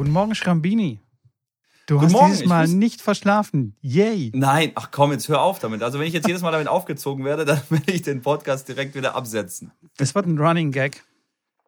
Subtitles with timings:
[0.00, 0.98] Guten Morgen, Schrambini.
[1.86, 3.76] Du Guten hast Morgen, dieses Mal wus- nicht verschlafen.
[3.82, 4.32] Yay.
[4.34, 5.82] Nein, ach komm, jetzt hör auf damit.
[5.82, 8.94] Also wenn ich jetzt jedes Mal damit aufgezogen werde, dann werde ich den Podcast direkt
[8.94, 9.72] wieder absetzen.
[9.98, 11.04] Es wird ein Running Gag.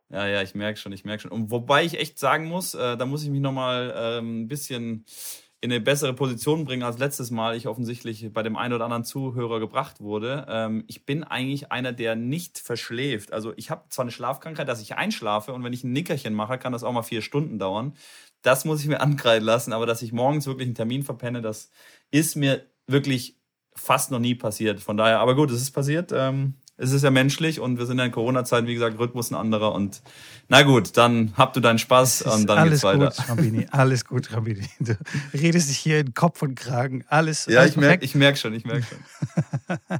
[0.09, 1.31] Ja, ja, ich merke schon, ich merke schon.
[1.31, 5.05] Und wobei ich echt sagen muss, äh, da muss ich mich nochmal ähm, ein bisschen
[5.63, 9.05] in eine bessere Position bringen, als letztes Mal ich offensichtlich bei dem einen oder anderen
[9.05, 10.45] Zuhörer gebracht wurde.
[10.49, 13.33] Ähm, ich bin eigentlich einer, der nicht verschläft.
[13.33, 16.59] Also ich habe zwar eine Schlafkrankheit, dass ich einschlafe und wenn ich ein Nickerchen mache,
[16.59, 17.95] kann das auch mal vier Stunden dauern.
[18.43, 21.71] Das muss ich mir ankreiden lassen, aber dass ich morgens wirklich einen Termin verpenne, das
[22.11, 23.39] ist mir wirklich
[23.77, 24.81] fast noch nie passiert.
[24.81, 26.11] Von daher, aber gut, es ist passiert.
[26.13, 29.35] Ähm, es ist ja menschlich und wir sind ja in Corona-Zeiten, wie gesagt, Rhythmus ein
[29.35, 30.03] anderer und
[30.49, 33.07] na gut, dann habt du deinen Spaß und dann alles geht's weiter.
[33.07, 33.67] gut, Schrambini.
[33.71, 34.69] Alles gut, Schrambini.
[34.81, 34.97] Du
[35.35, 37.05] redest dich hier in Kopf und Kragen.
[37.09, 39.79] Alles, Ja, alles ich merke ich merk schon, ich merke schon.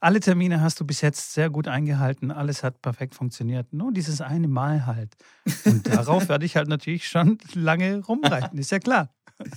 [0.00, 2.30] Alle Termine hast du bis jetzt sehr gut eingehalten.
[2.30, 3.72] Alles hat perfekt funktioniert.
[3.72, 5.16] Nur dieses eine Mal halt.
[5.64, 8.58] Und darauf werde ich halt natürlich schon lange rumreiten.
[8.58, 9.14] Ist ja klar.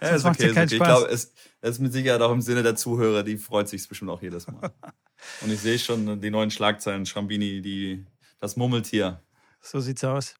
[0.00, 0.76] Ja, ist okay, ja ist keinen okay.
[0.76, 3.86] Ich glaube, es, es ist mit Sicherheit auch im Sinne der Zuhörer, die freut sich
[3.88, 4.72] bestimmt auch jedes Mal.
[5.40, 8.04] Und ich sehe schon die neuen Schlagzeilen, Schrambini, die,
[8.40, 9.20] das Murmeltier.
[9.60, 10.34] So sieht's aus.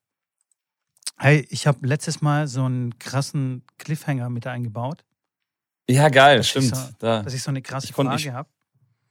[1.19, 5.05] Hey, ich habe letztes Mal so einen krassen Cliffhanger mit eingebaut,
[5.89, 6.75] Ja, geil, Dass stimmt.
[6.75, 8.49] so- da, dass ich so eine krasse Ich Frage habe.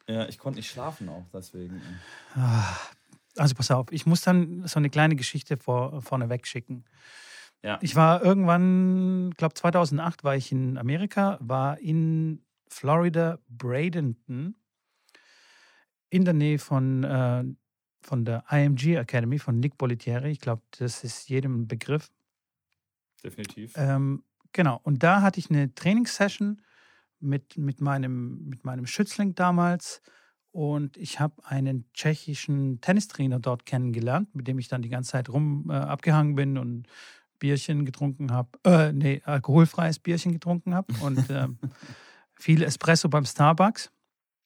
[0.07, 1.81] ja, ich konnte nicht schlafen auch deswegen.
[3.37, 6.83] Also pass auf, ich muss dann so eine kleine Geschichte vor, vorneweg schicken.
[7.63, 7.77] Ja.
[7.81, 14.55] Ich war irgendwann, glaube 2008 war ich in Amerika, war in Florida, Bradenton,
[16.11, 17.43] in der Nähe von, äh,
[18.01, 20.29] von der IMG Academy von Nick Bolitieri.
[20.29, 22.11] Ich glaube, das ist jedem ein Begriff.
[23.23, 23.73] Definitiv.
[23.75, 26.61] Ähm, genau, und da hatte ich eine Trainingssession
[27.19, 30.01] mit, mit, meinem, mit meinem Schützling damals.
[30.51, 35.29] Und ich habe einen tschechischen Tennistrainer dort kennengelernt, mit dem ich dann die ganze Zeit
[35.29, 36.87] rum äh, abgehangen bin und
[37.39, 38.49] Bierchen getrunken habe.
[38.65, 41.57] Äh, nee, alkoholfreies Bierchen getrunken habe und ähm,
[42.35, 43.91] viel Espresso beim Starbucks.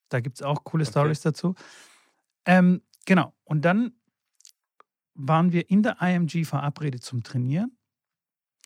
[0.09, 0.91] Da gibt es auch coole Okay.
[0.91, 1.55] Stories dazu.
[2.45, 3.93] Ähm, genau, und dann
[5.15, 7.77] waren wir in der IMG verabredet zum Trainieren.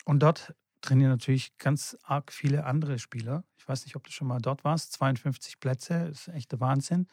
[0.05, 3.43] Und dort trainieren natürlich ganz arg viele andere Spieler.
[3.57, 4.93] Ich weiß nicht, ob du schon mal dort warst.
[4.93, 7.07] 52 Plätze, ist echt der Wahnsinn.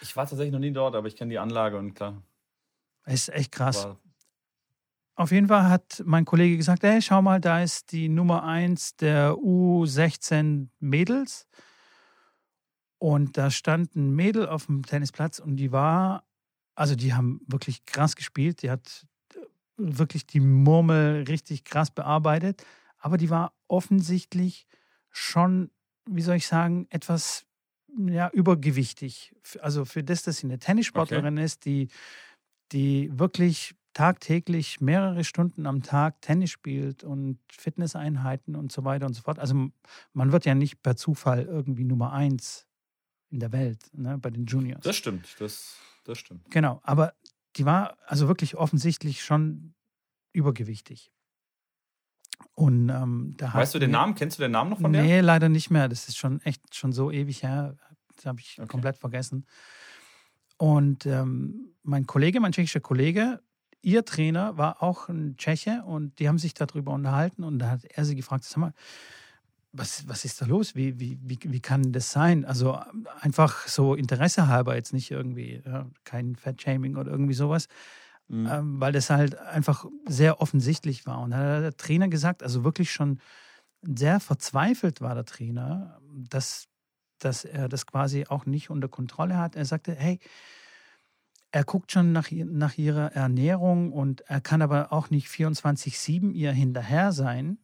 [0.00, 2.22] Ich war tatsächlich noch nie dort, aber ich kenne die Anlage und klar.
[3.06, 3.84] Ist echt krass.
[3.84, 4.00] War,
[5.16, 8.96] Auf jeden Fall hat mein Kollege gesagt, hey, schau mal, da ist die Nummer 1
[8.96, 11.46] der U16 Mädels.
[13.04, 16.24] Und da stand ein Mädel auf dem Tennisplatz und die war,
[16.74, 18.62] also die haben wirklich krass gespielt.
[18.62, 19.40] Die hat äh,
[19.76, 22.64] wirklich die Murmel richtig krass bearbeitet.
[22.96, 24.66] Aber die war offensichtlich
[25.10, 25.70] schon,
[26.08, 27.44] wie soll ich sagen, etwas
[27.94, 29.34] ja, übergewichtig.
[29.60, 31.88] Also für das, dass sie eine Tennissportlerin ist, die,
[32.72, 39.12] die wirklich tagtäglich mehrere Stunden am Tag Tennis spielt und Fitnesseinheiten und so weiter und
[39.12, 39.38] so fort.
[39.38, 39.68] Also
[40.14, 42.66] man wird ja nicht per Zufall irgendwie Nummer eins
[43.34, 44.82] in der Welt, ne, bei den Juniors.
[44.82, 46.48] das stimmt, das, das stimmt.
[46.50, 47.12] Genau, aber
[47.56, 49.74] die war also wirklich offensichtlich schon
[50.32, 51.10] übergewichtig.
[52.54, 54.14] Und ähm, da Weißt du den Namen?
[54.14, 55.02] Kennst du den Namen noch von der?
[55.02, 55.88] Nee, leider nicht mehr.
[55.88, 57.76] Das ist schon echt schon so ewig her.
[58.16, 58.68] Das habe ich Okay.
[58.68, 59.46] komplett vergessen.
[60.56, 63.40] Und ähm, mein Kollege, mein tschechischer Kollege,
[63.82, 67.84] ihr Trainer war auch ein Tscheche und die haben sich darüber unterhalten und da hat
[67.84, 68.72] er sie gefragt, sag mal,
[69.76, 70.74] was, was ist da los?
[70.74, 72.44] Wie, wie, wie, wie kann das sein?
[72.44, 72.78] Also
[73.20, 77.68] einfach so Interesse halber, jetzt nicht irgendwie, ja, kein Fat-Shaming oder irgendwie sowas
[78.28, 78.46] Mhm.
[78.50, 81.20] ähm, weil das halt einfach sehr offensichtlich war.
[81.20, 83.20] Und da hat der Trainer gesagt, also wirklich schon
[83.82, 86.66] sehr verzweifelt war der Trainer, dass,
[87.18, 89.56] dass er das quasi auch nicht unter Kontrolle hat.
[89.56, 90.20] Er sagte, hey,
[91.52, 96.52] er guckt schon nach, nach ihrer Ernährung und er kann aber auch nicht 24-7 ihr
[96.52, 97.58] hinterher sein.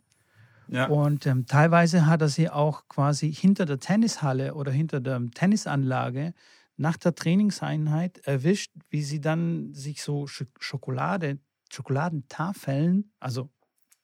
[0.70, 0.86] Ja.
[0.86, 6.32] Und ähm, teilweise hat er sie auch quasi hinter der Tennishalle oder hinter der Tennisanlage
[6.76, 11.38] nach der Trainingseinheit erwischt, wie sie dann sich so Sch Schokolade,
[11.72, 13.50] Schokoladentafeln, also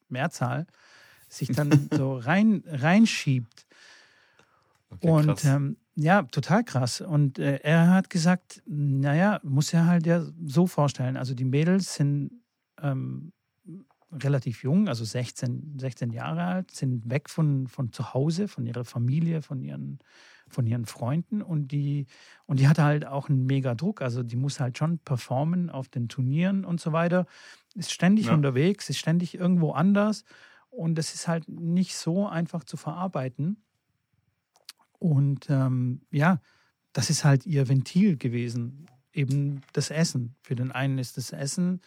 [0.09, 0.67] Mehrzahl,
[1.29, 3.65] sich dann so rein, reinschiebt.
[4.91, 7.01] Okay, Und ähm, ja, total krass.
[7.01, 11.17] Und äh, er hat gesagt, naja, muss er halt ja so vorstellen.
[11.17, 12.43] Also die Mädels sind
[12.83, 13.33] ähm,
[14.13, 18.85] relativ jung, also 16, 16 Jahre alt, sind weg von, von zu Hause, von ihrer
[18.85, 19.99] Familie, von ihren,
[20.49, 22.07] von ihren Freunden und die,
[22.47, 24.03] und die hatte halt auch einen mega Druck.
[24.03, 27.27] Also die muss halt schon performen auf den Turnieren und so weiter.
[27.75, 28.35] Ist ständig Ja.
[28.35, 30.25] unterwegs, ist ständig irgendwo anders
[30.71, 33.63] und das ist halt nicht so einfach zu verarbeiten.
[34.99, 36.41] Und ähm, ja,
[36.93, 40.37] das ist halt ihr Ventil gewesen, eben das Essen.
[40.43, 41.81] Für den einen ist das Essen,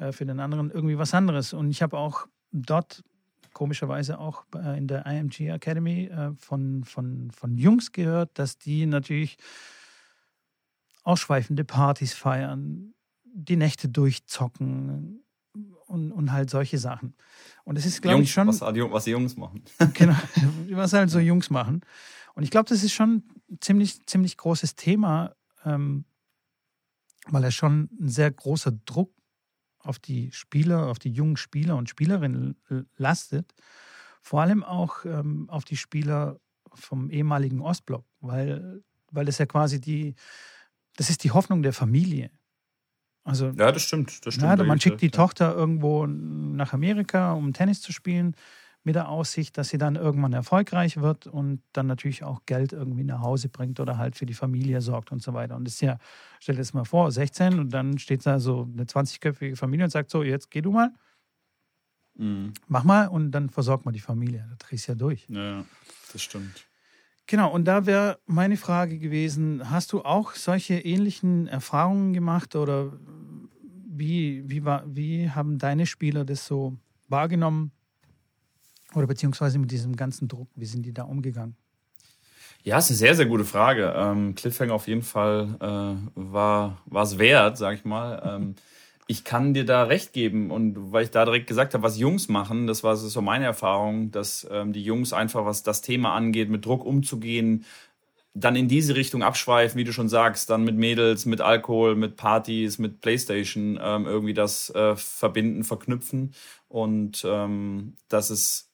[0.00, 1.52] äh, für den anderen irgendwie was anderes.
[1.52, 3.04] Und ich habe auch dort
[3.52, 8.86] komischerweise auch äh, in der IMG Academy äh, von, von, von Jungs gehört, dass die
[8.86, 9.36] natürlich
[11.02, 12.94] ausschweifende Partys feiern,
[13.24, 15.22] die Nächte durchzocken
[15.86, 17.14] und, und halt solche Sachen.
[17.64, 18.48] Und es ist, glaube ich, schon.
[18.48, 19.64] Was, was die Jungs machen.
[19.94, 20.16] genau,
[20.70, 21.82] was halt so Jungs machen.
[22.34, 26.04] Und ich glaube, das ist schon ein ziemlich, ziemlich großes Thema, ähm,
[27.26, 29.12] weil er schon ein sehr großer Druck
[29.80, 32.56] auf die Spieler, auf die jungen Spieler und Spielerinnen
[32.96, 33.54] lastet.
[34.22, 36.38] Vor allem auch ähm, auf die Spieler
[36.72, 40.14] vom ehemaligen Ostblock, weil, weil das ja quasi die,
[40.96, 42.30] das ist die Hoffnung der Familie.
[43.24, 44.24] Also, ja, das stimmt.
[44.26, 45.12] Das stimmt ja, man schickt die ja.
[45.12, 48.34] Tochter irgendwo nach Amerika, um Tennis zu spielen
[48.82, 53.04] mit der Aussicht, dass sie dann irgendwann erfolgreich wird und dann natürlich auch Geld irgendwie
[53.04, 55.56] nach Hause bringt oder halt für die Familie sorgt und so weiter.
[55.56, 55.98] Und das ist ja,
[56.40, 59.90] stell dir das mal vor, 16 und dann steht da so eine 20-köpfige Familie und
[59.90, 60.92] sagt so, jetzt geh du mal,
[62.14, 62.54] mhm.
[62.68, 64.46] mach mal und dann versorgt man die Familie.
[64.48, 65.26] Da drehst du ja durch.
[65.28, 65.64] Ja,
[66.12, 66.66] das stimmt.
[67.26, 72.92] Genau, und da wäre meine Frage gewesen, hast du auch solche ähnlichen Erfahrungen gemacht oder
[73.86, 76.76] wie, wie, war, wie haben deine Spieler das so
[77.08, 77.70] wahrgenommen?
[78.94, 81.56] Oder beziehungsweise mit diesem ganzen Druck, wie sind die da umgegangen?
[82.62, 83.94] Ja, ist eine sehr, sehr gute Frage.
[83.96, 88.22] Ähm, Cliffhanger auf jeden Fall äh, war es wert, sag ich mal.
[88.24, 88.54] Ähm,
[89.06, 92.28] ich kann dir da recht geben und weil ich da direkt gesagt habe, was Jungs
[92.28, 96.48] machen, das war so meine Erfahrung, dass ähm, die Jungs einfach, was das Thema angeht,
[96.48, 97.64] mit Druck umzugehen,
[98.34, 102.16] dann in diese Richtung abschweifen, wie du schon sagst, dann mit Mädels, mit Alkohol, mit
[102.16, 106.32] Partys, mit Playstation ähm, irgendwie das äh, verbinden, verknüpfen
[106.68, 108.69] und ähm, das ist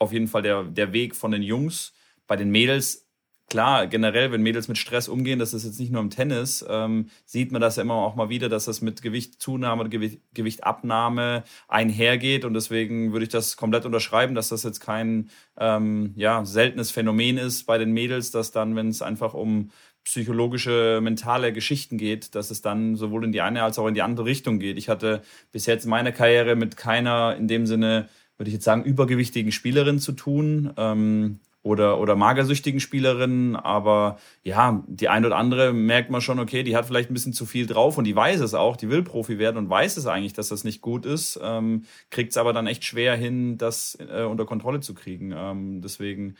[0.00, 1.92] auf jeden Fall der, der Weg von den Jungs.
[2.26, 3.06] Bei den Mädels,
[3.48, 7.10] klar, generell, wenn Mädels mit Stress umgehen, das ist jetzt nicht nur im Tennis, ähm,
[7.24, 12.44] sieht man das ja immer auch mal wieder, dass das mit Gewichtzunahme Gewicht, Gewichtabnahme einhergeht.
[12.44, 17.36] Und deswegen würde ich das komplett unterschreiben, dass das jetzt kein ähm, ja, seltenes Phänomen
[17.36, 19.70] ist bei den Mädels, dass dann, wenn es einfach um
[20.04, 24.02] psychologische, mentale Geschichten geht, dass es dann sowohl in die eine als auch in die
[24.02, 24.78] andere Richtung geht.
[24.78, 25.20] Ich hatte
[25.52, 28.08] bis jetzt meine Karriere mit keiner in dem Sinne
[28.40, 33.54] würde ich jetzt sagen, übergewichtigen Spielerinnen zu tun ähm, oder, oder magersüchtigen Spielerinnen.
[33.54, 37.34] Aber ja, die ein oder andere merkt man schon, okay, die hat vielleicht ein bisschen
[37.34, 40.06] zu viel drauf und die weiß es auch, die will Profi werden und weiß es
[40.06, 43.98] eigentlich, dass das nicht gut ist, ähm, kriegt es aber dann echt schwer hin, das
[44.00, 45.34] äh, unter Kontrolle zu kriegen.
[45.36, 46.36] Ähm, deswegen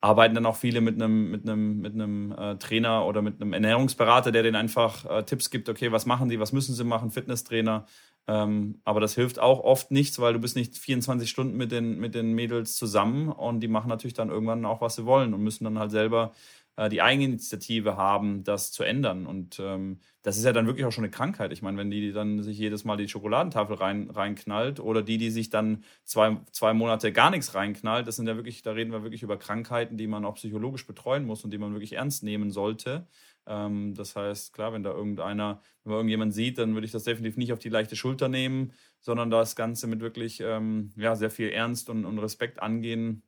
[0.00, 3.52] arbeiten dann auch viele mit einem mit einem mit einem äh, Trainer oder mit einem
[3.52, 7.10] Ernährungsberater, der denen einfach äh, Tipps gibt, okay, was machen die, was müssen sie machen,
[7.10, 7.86] Fitnesstrainer,
[8.28, 11.98] ähm, aber das hilft auch oft nichts, weil du bist nicht 24 Stunden mit den,
[11.98, 15.42] mit den Mädels zusammen und die machen natürlich dann irgendwann auch, was sie wollen und
[15.42, 16.32] müssen dann halt selber
[16.76, 19.26] äh, die Eigeninitiative haben, das zu ändern.
[19.26, 21.52] Und ähm, das ist ja dann wirklich auch schon eine Krankheit.
[21.52, 25.30] Ich meine, wenn die dann sich jedes Mal die Schokoladentafel rein, reinknallt oder die, die
[25.30, 29.02] sich dann zwei, zwei Monate gar nichts reinknallt, das sind ja wirklich, da reden wir
[29.02, 32.50] wirklich über Krankheiten, die man auch psychologisch betreuen muss und die man wirklich ernst nehmen
[32.50, 33.06] sollte.
[33.46, 37.04] Ähm, das heißt, klar, wenn da irgendeiner, wenn man irgendjemand sieht, dann würde ich das
[37.04, 41.30] definitiv nicht auf die leichte Schulter nehmen, sondern das Ganze mit wirklich ähm, ja, sehr
[41.30, 43.22] viel Ernst und, und Respekt angehen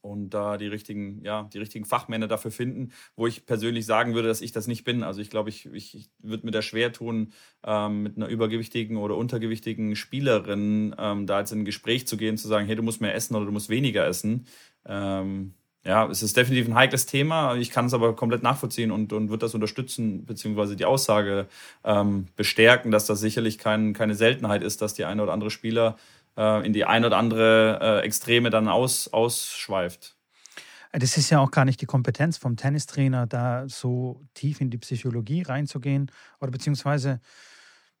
[0.00, 4.28] und da die richtigen, ja, die richtigen Fachmänner dafür finden, wo ich persönlich sagen würde,
[4.28, 5.02] dass ich das nicht bin.
[5.02, 7.32] Also ich glaube, ich, ich, ich würde mir da schwer tun,
[7.64, 12.36] ähm, mit einer übergewichtigen oder untergewichtigen Spielerin ähm, da jetzt in ein Gespräch zu gehen,
[12.36, 14.46] zu sagen, hey, du musst mehr essen oder du musst weniger essen.
[14.86, 17.56] Ähm, ja, es ist definitiv ein heikles Thema.
[17.56, 21.46] Ich kann es aber komplett nachvollziehen und, und wird das unterstützen, beziehungsweise die Aussage
[21.84, 25.96] ähm, bestärken, dass das sicherlich kein, keine Seltenheit ist, dass die eine oder andere Spieler
[26.38, 30.16] äh, in die eine oder andere äh, Extreme dann aus, ausschweift.
[30.92, 34.78] Das ist ja auch gar nicht die Kompetenz vom Tennistrainer, da so tief in die
[34.78, 36.10] Psychologie reinzugehen
[36.40, 37.20] oder beziehungsweise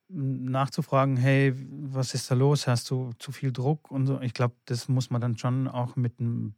[0.08, 2.66] nachzufragen, hey, was ist da los?
[2.66, 4.20] Hast du zu viel Druck und so?
[4.20, 6.54] Ich glaube, das muss man dann schon auch mit einem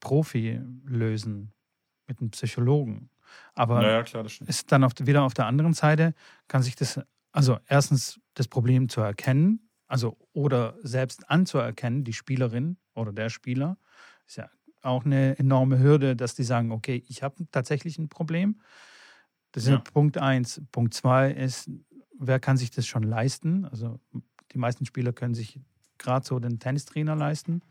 [0.00, 1.52] Profi lösen,
[2.06, 3.10] mit einem Psychologen.
[3.54, 6.14] Aber naja, klar, ist dann auf, wieder auf der anderen Seite,
[6.48, 7.00] kann sich das,
[7.32, 13.76] also erstens das Problem zu erkennen, also oder selbst anzuerkennen, die Spielerin oder der Spieler,
[14.26, 14.50] ist ja
[14.82, 18.60] auch eine enorme Hürde, dass die sagen, okay, ich habe tatsächlich ein Problem.
[19.52, 19.78] Das ist ja.
[19.78, 20.62] Punkt eins.
[20.72, 21.70] Punkt zwei ist,
[22.18, 23.64] wer kann sich das schon leisten?
[23.66, 24.00] Also
[24.52, 25.60] die meisten Spieler können sich
[25.98, 27.62] gerade so den Tennistrainer leisten.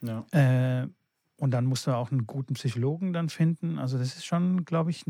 [0.00, 0.24] Ja.
[0.30, 0.88] Äh,
[1.36, 3.78] und dann musst du auch einen guten Psychologen dann finden.
[3.78, 5.04] Also das ist schon, glaube ich,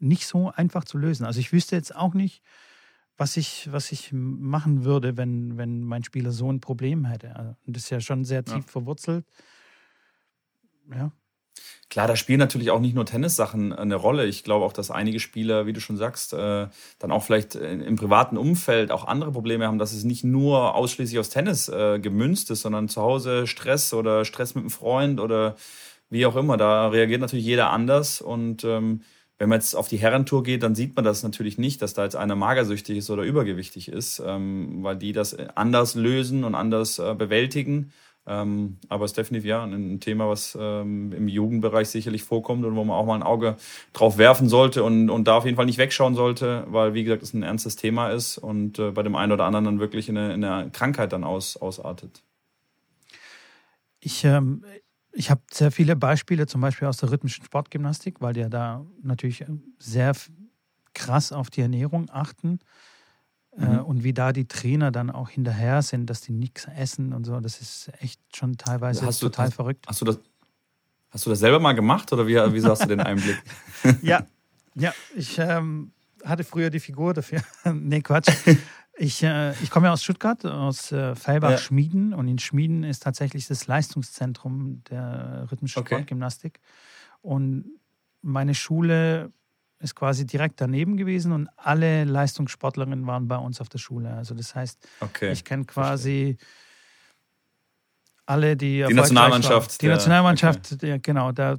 [0.00, 1.24] nicht so einfach zu lösen.
[1.24, 2.42] Also ich wüsste jetzt auch nicht,
[3.16, 7.34] was ich, was ich machen würde, wenn, wenn mein Spieler so ein Problem hätte.
[7.34, 8.70] Also, und das ist ja schon sehr tief ja.
[8.70, 9.26] verwurzelt.
[10.94, 11.12] Ja.
[11.90, 14.26] Klar, da spielen natürlich auch nicht nur Tennissachen eine Rolle.
[14.26, 16.66] Ich glaube auch, dass einige Spieler, wie du schon sagst, äh,
[16.98, 21.18] dann auch vielleicht im privaten Umfeld auch andere Probleme haben, dass es nicht nur ausschließlich
[21.18, 25.56] aus Tennis äh, gemünzt ist, sondern zu Hause Stress oder Stress mit einem Freund oder
[26.10, 26.58] wie auch immer.
[26.58, 29.00] Da reagiert natürlich jeder anders und ähm,
[29.38, 32.02] wenn man jetzt auf die Herrentour geht, dann sieht man das natürlich nicht, dass da
[32.02, 36.98] jetzt einer magersüchtig ist oder übergewichtig ist, ähm, weil die das anders lösen und anders
[36.98, 37.92] äh, bewältigen.
[38.28, 42.76] Ähm, aber es ist definitiv ja ein Thema, was ähm, im Jugendbereich sicherlich vorkommt und
[42.76, 43.56] wo man auch mal ein Auge
[43.94, 47.22] drauf werfen sollte und, und da auf jeden Fall nicht wegschauen sollte, weil, wie gesagt,
[47.22, 50.18] es ein ernstes Thema ist und äh, bei dem einen oder anderen dann wirklich in
[50.18, 52.22] eine, in eine Krankheit dann aus, ausartet.
[54.00, 54.64] Ich, ähm,
[55.12, 58.84] ich habe sehr viele Beispiele, zum Beispiel aus der rhythmischen Sportgymnastik, weil die ja da
[59.02, 59.44] natürlich
[59.78, 60.12] sehr
[60.92, 62.60] krass auf die Ernährung achten.
[63.58, 63.78] Äh, mhm.
[63.80, 67.40] und wie da die Trainer dann auch hinterher sind, dass die nichts essen und so,
[67.40, 69.86] das ist echt schon teilweise hast total du, verrückt.
[69.88, 70.20] Hast du, das,
[71.10, 73.42] hast du das selber mal gemacht oder wie, wie hast du den Einblick?
[74.02, 74.26] ja,
[74.74, 75.90] ja, ich ähm,
[76.24, 77.42] hatte früher die Figur dafür.
[77.72, 78.30] nee, Quatsch.
[78.96, 81.58] Ich, äh, ich komme ja aus Stuttgart, aus äh, Fellbach ja.
[81.58, 85.96] Schmieden und in Schmieden ist tatsächlich das Leistungszentrum der rhythmischen okay.
[85.96, 86.60] Sportgymnastik.
[87.22, 87.64] Und
[88.22, 89.32] meine Schule
[89.80, 94.12] ist quasi direkt daneben gewesen und alle Leistungssportlerinnen waren bei uns auf der Schule.
[94.12, 95.32] Also das heißt, okay.
[95.32, 96.36] ich kenne quasi
[98.26, 99.80] alle, die die Nationalmannschaft.
[99.80, 100.88] Die der, Nationalmannschaft, okay.
[100.88, 101.56] ja, genau, da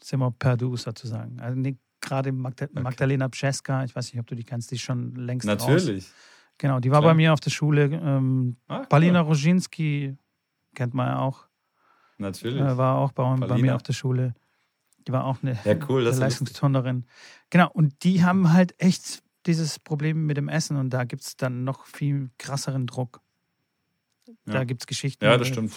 [0.00, 1.40] sind wir per Du sozusagen.
[1.40, 1.60] Also
[2.00, 2.82] gerade Magda okay.
[2.82, 6.04] Magdalena Pscheska, ich weiß nicht, ob du die kennst, die ist schon längst Natürlich.
[6.04, 6.14] Raus.
[6.58, 7.12] Genau, die war Klar.
[7.12, 7.84] bei mir auf der Schule.
[7.84, 10.16] Ähm, ah, Palina Roginski
[10.74, 11.46] kennt man ja auch.
[12.18, 12.60] Natürlich.
[12.60, 14.34] Äh, war auch bei, bei, mir auf der Schule.
[15.06, 17.06] Die war auch eine, ja, cool, eine Leistungsturnerin.
[17.50, 21.36] Genau, und die haben halt echt dieses Problem mit dem Essen und da gibt es
[21.36, 23.20] dann noch viel krasseren Druck.
[24.44, 24.64] Da ja.
[24.64, 25.24] gibt es Geschichten.
[25.24, 25.74] Ja, das stimmt.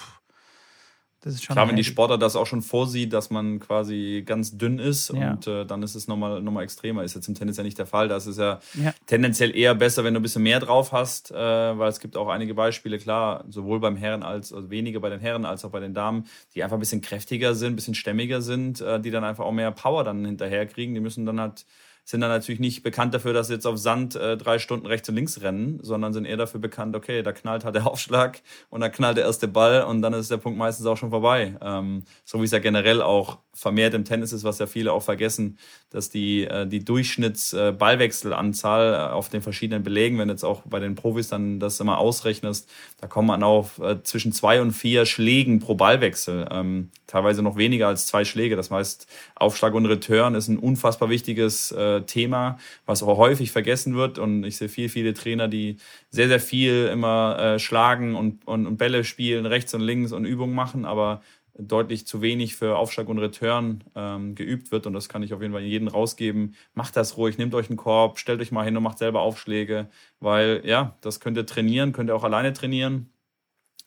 [1.23, 4.57] Das ist schon Klar, wenn die Sportler das auch schon vorsieht, dass man quasi ganz
[4.57, 5.31] dünn ist ja.
[5.31, 7.01] und äh, dann ist es nochmal noch mal extremer.
[7.03, 8.09] Ist jetzt im Tennis ja nicht der Fall.
[8.09, 11.31] Da ist es ja, ja, tendenziell eher besser, wenn du ein bisschen mehr drauf hast,
[11.31, 15.09] äh, weil es gibt auch einige Beispiele, klar, sowohl beim Herren als also weniger bei
[15.09, 16.25] den Herren als auch bei den Damen,
[16.55, 19.53] die einfach ein bisschen kräftiger sind, ein bisschen stämmiger sind, äh, die dann einfach auch
[19.53, 20.93] mehr Power dann hinterher kriegen.
[20.93, 21.65] Die müssen dann halt
[22.05, 25.07] sind dann natürlich nicht bekannt dafür, dass sie jetzt auf Sand äh, drei Stunden rechts
[25.09, 28.81] und links rennen, sondern sind eher dafür bekannt, okay, da knallt halt der Aufschlag und
[28.81, 31.55] da knallt der erste Ball und dann ist der Punkt meistens auch schon vorbei.
[31.61, 35.03] Ähm, so wie es ja generell auch vermehrt im Tennis ist, was ja viele auch
[35.03, 35.57] vergessen,
[35.91, 40.95] dass die, äh, die Durchschnittsballwechselanzahl äh, auf den verschiedenen Belegen, wenn jetzt auch bei den
[40.95, 42.69] Profis dann das immer ausrechnest,
[42.99, 46.47] da kommt man auf äh, zwischen zwei und vier Schlägen pro Ballwechsel.
[46.51, 48.55] Ähm, teilweise noch weniger als zwei Schläge.
[48.55, 49.05] Das heißt,
[49.35, 54.19] Aufschlag und Return ist ein unfassbar wichtiges äh, Thema, was auch häufig vergessen wird.
[54.19, 55.77] Und ich sehe viel, viele Trainer, die
[56.09, 60.25] sehr, sehr viel immer äh, schlagen und, und, und Bälle spielen, rechts und links und
[60.25, 61.21] Übungen machen, aber
[61.57, 64.87] deutlich zu wenig für Aufschlag und Return ähm, geübt wird.
[64.87, 66.55] Und das kann ich auf jeden Fall jeden rausgeben.
[66.73, 69.89] Macht das ruhig, nehmt euch einen Korb, stellt euch mal hin und macht selber Aufschläge,
[70.19, 73.09] weil ja, das könnt ihr trainieren, könnt ihr auch alleine trainieren.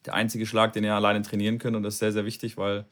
[0.06, 2.86] Der einzige Schlag, den ihr alleine trainieren könnt und das ist sehr, sehr wichtig, weil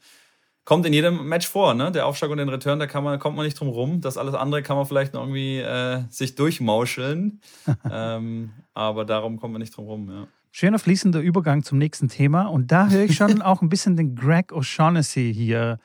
[0.65, 1.91] kommt in jedem Match vor, ne?
[1.91, 4.01] Der Aufschlag und den Return, da kann man, kommt man nicht drum rum.
[4.01, 7.39] Das alles andere kann man vielleicht noch irgendwie äh, sich durchmauscheln.
[7.89, 10.27] ähm, aber darum kommt man nicht drum rum, ja.
[10.51, 12.43] Schöner fließender Übergang zum nächsten Thema.
[12.43, 15.79] Und da höre ich schon auch ein bisschen den Greg O'Shaughnessy hier,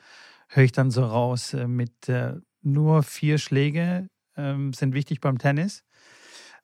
[0.47, 1.53] höre ich dann so raus.
[1.53, 5.83] Äh, mit äh, nur vier Schläge äh, sind wichtig beim Tennis.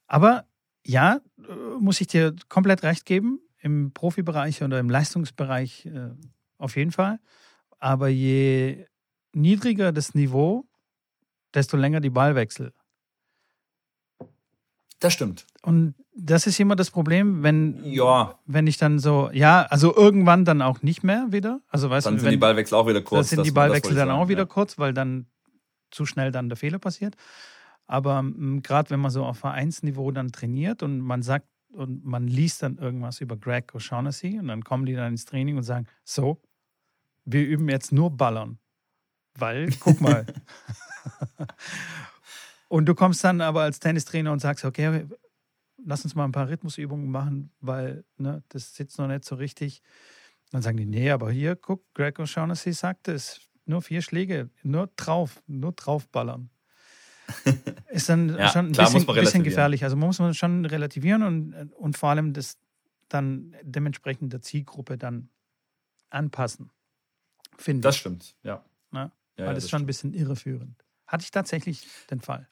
[0.08, 0.46] Aber
[0.84, 3.42] ja, äh, muss ich dir komplett recht geben.
[3.60, 6.12] Im Profibereich oder im Leistungsbereich äh,
[6.58, 7.20] auf jeden Fall.
[7.80, 8.86] Aber je
[9.34, 10.66] niedriger das Niveau,
[11.54, 12.74] desto länger die Ballwechsel.
[15.00, 15.46] Das stimmt.
[15.62, 18.40] Und das ist immer das Problem, wenn, ja.
[18.46, 21.62] wenn ich dann so, ja, also irgendwann dann auch nicht mehr wieder.
[21.68, 23.30] Also weißt dann du, sind wenn, die Ballwechsel auch wieder kurz.
[23.30, 24.46] Dann sind die Ballwechsel dann sagen, auch wieder ja.
[24.46, 25.28] kurz, weil dann
[25.92, 27.16] zu schnell dann der Fehler passiert.
[27.86, 32.28] Aber ähm, gerade wenn man so auf Vereinsniveau dann trainiert und man sagt und man
[32.28, 35.86] liest dann irgendwas über Greg O'Shaughnessy und dann kommen die dann ins Training und sagen,
[36.04, 36.42] so,
[37.28, 38.58] wir üben jetzt nur Ballern.
[39.36, 40.26] Weil, guck mal.
[42.70, 45.06] und du kommst dann aber als Tennistrainer und sagst, okay,
[45.86, 49.84] lass uns mal ein paar Rhythmusübungen machen, weil ne, das sitzt noch nicht so richtig.
[50.52, 54.90] Dann sagen die, nee, aber hier, guck, Greg O'Shaughnessy sagte es, nur vier Schläge, nur
[54.96, 56.50] drauf, nur draufballern.
[57.90, 59.84] Ist dann ja, schon ein bisschen, bisschen, gefährlich.
[59.84, 62.58] Also muss man schon relativieren und, und vor allem das
[63.10, 65.30] dann dementsprechend der Zielgruppe dann
[66.10, 66.72] anpassen.
[67.58, 68.64] Finde Das stimmt, ja.
[68.92, 69.12] Na?
[69.38, 69.84] ja Weil ja, das ist schon stimmt.
[69.84, 70.86] ein bisschen irreführend.
[71.08, 72.48] Hatte ich tatsächlich den Fall.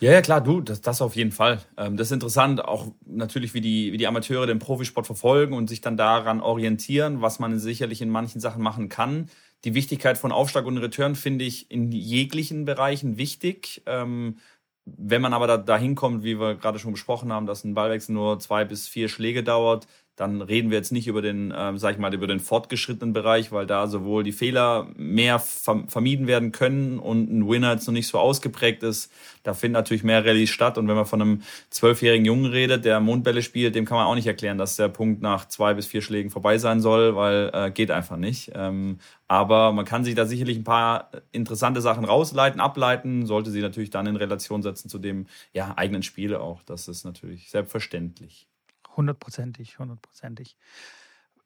[0.00, 1.60] Ja, ja, klar, du, das, das auf jeden Fall.
[1.76, 5.68] Ähm, das ist interessant, auch natürlich, wie die, wie die Amateure den Profisport verfolgen und
[5.68, 9.30] sich dann daran orientieren, was man sicherlich in manchen Sachen machen kann.
[9.64, 13.82] die Wichtigkeit von Aufschlag und Return finde ich in jeglichen Bereichen wichtig.
[13.86, 14.38] Ähm,
[14.84, 18.12] wenn man aber da, dahin kommt, wie wir gerade schon besprochen haben, dass ein Ballwechsel
[18.14, 19.86] nur zwei bis vier Schläge dauert,
[20.16, 23.52] dann reden wir jetzt nicht über den, ähm, sag ich mal, über den fortgeschrittenen Bereich,
[23.52, 28.08] weil da sowohl die Fehler mehr vermieden werden können und ein Winner jetzt noch nicht
[28.08, 29.12] so ausgeprägt ist.
[29.42, 30.78] Da finden natürlich mehr Rallyes statt.
[30.78, 34.14] Und wenn man von einem zwölfjährigen Jungen redet, der Mondbälle spielt, dem kann man auch
[34.14, 37.70] nicht erklären, dass der Punkt nach zwei bis vier Schlägen vorbei sein soll, weil äh,
[37.70, 38.52] geht einfach nicht.
[38.54, 43.60] Ähm, aber man kann sich da sicherlich ein paar interessante Sachen rausleiten, ableiten, sollte sie
[43.60, 46.62] natürlich dann in Relation setzen zu dem ja, eigenen Spiel auch.
[46.62, 48.48] Das ist natürlich selbstverständlich.
[48.96, 50.56] Hundertprozentig, hundertprozentig.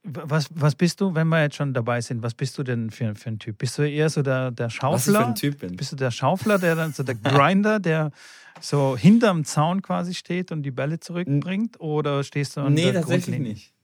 [0.03, 3.15] Was, was bist du, wenn wir jetzt schon dabei sind, was bist du denn für,
[3.15, 3.59] für ein Typ?
[3.59, 4.95] Bist du eher so der, der Schaufler?
[4.95, 5.77] Was ich für ein Typ bin?
[5.77, 8.11] Bist du der Schaufler, der dann so der Grinder, der
[8.61, 11.81] so hinterm Zaun quasi steht und die Bälle zurückbringt?
[11.81, 13.75] Oder stehst du an Nee, tatsächlich nicht.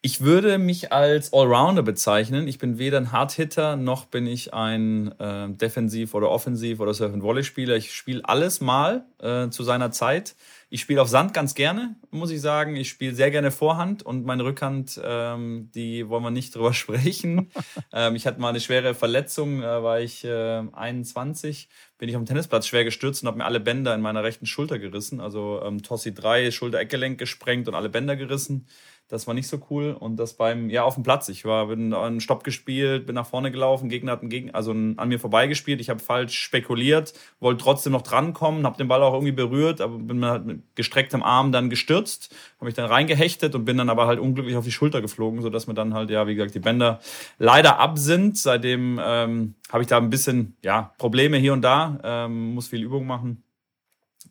[0.00, 2.48] Ich würde mich als Allrounder bezeichnen.
[2.48, 7.76] Ich bin weder ein Hardhitter noch bin ich ein äh, Defensiv- oder Offensiv- oder Surf-and-Volley-Spieler.
[7.76, 10.34] Ich spiele alles mal äh, zu seiner Zeit.
[10.70, 12.76] Ich spiele auf Sand ganz gerne, muss ich sagen.
[12.76, 17.50] Ich spiele sehr gerne Vorhand und meine Rückhand, ähm, die wollen wir nicht drüber sprechen.
[17.92, 22.26] ähm, ich hatte mal eine schwere Verletzung, äh, war ich äh, 21, bin ich am
[22.26, 25.20] Tennisplatz schwer gestürzt und habe mir alle Bänder in meiner rechten Schulter gerissen.
[25.20, 28.66] Also ähm, Tossi 3, Schulter-Eckgelenk gesprengt und alle Bänder gerissen.
[29.08, 29.96] Das war nicht so cool.
[29.98, 31.30] Und das beim, ja, auf dem Platz.
[31.30, 34.72] Ich war, bin einen Stopp gespielt, bin nach vorne gelaufen, Gegner hat einen Gegen, also
[34.72, 35.80] an mir vorbeigespielt.
[35.80, 39.96] Ich habe falsch spekuliert, wollte trotzdem noch drankommen, habe den Ball auch irgendwie berührt, aber
[39.96, 44.06] bin halt mit gestrecktem Arm dann gestürzt, habe mich dann reingehechtet und bin dann aber
[44.06, 47.00] halt unglücklich auf die Schulter geflogen, sodass mir dann halt, ja, wie gesagt, die Bänder
[47.38, 48.36] leider ab sind.
[48.36, 52.82] Seitdem ähm, habe ich da ein bisschen, ja, Probleme hier und da, ähm, muss viel
[52.82, 53.42] Übung machen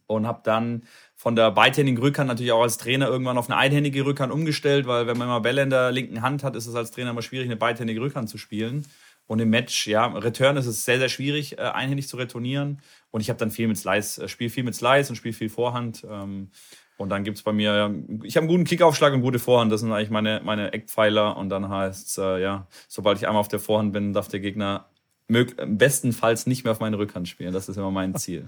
[0.07, 0.83] und habe dann
[1.17, 5.07] von der beidhändigen Rückhand natürlich auch als Trainer irgendwann auf eine einhändige Rückhand umgestellt, weil
[5.07, 7.47] wenn man immer Bälle in der linken Hand hat, ist es als Trainer immer schwierig,
[7.47, 8.85] eine beidhändige Rückhand zu spielen.
[9.25, 12.81] Und im Match, ja, Return ist es sehr, sehr schwierig, äh, einhändig zu retournieren.
[13.09, 15.49] Und ich habe dann viel mit Slice, äh, spiele viel mit Slice und spiele viel
[15.49, 16.05] Vorhand.
[16.09, 16.51] Ähm,
[16.97, 19.71] und dann gibt's bei mir, ich habe einen guten Kickaufschlag und gute Vorhand.
[19.71, 21.35] Das sind eigentlich meine, meine Eckpfeiler.
[21.35, 24.87] Und dann heißt äh, ja, sobald ich einmal auf der Vorhand bin, darf der Gegner
[25.27, 27.53] bestenfalls nicht mehr auf meine Rückhand spielen.
[27.53, 28.47] Das ist immer mein Ziel.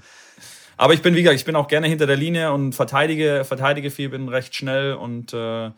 [0.79, 3.91] Aber ich bin, wie gesagt, ich bin auch gerne hinter der Linie und verteidige, verteidige
[3.91, 5.71] viel, bin recht schnell und äh,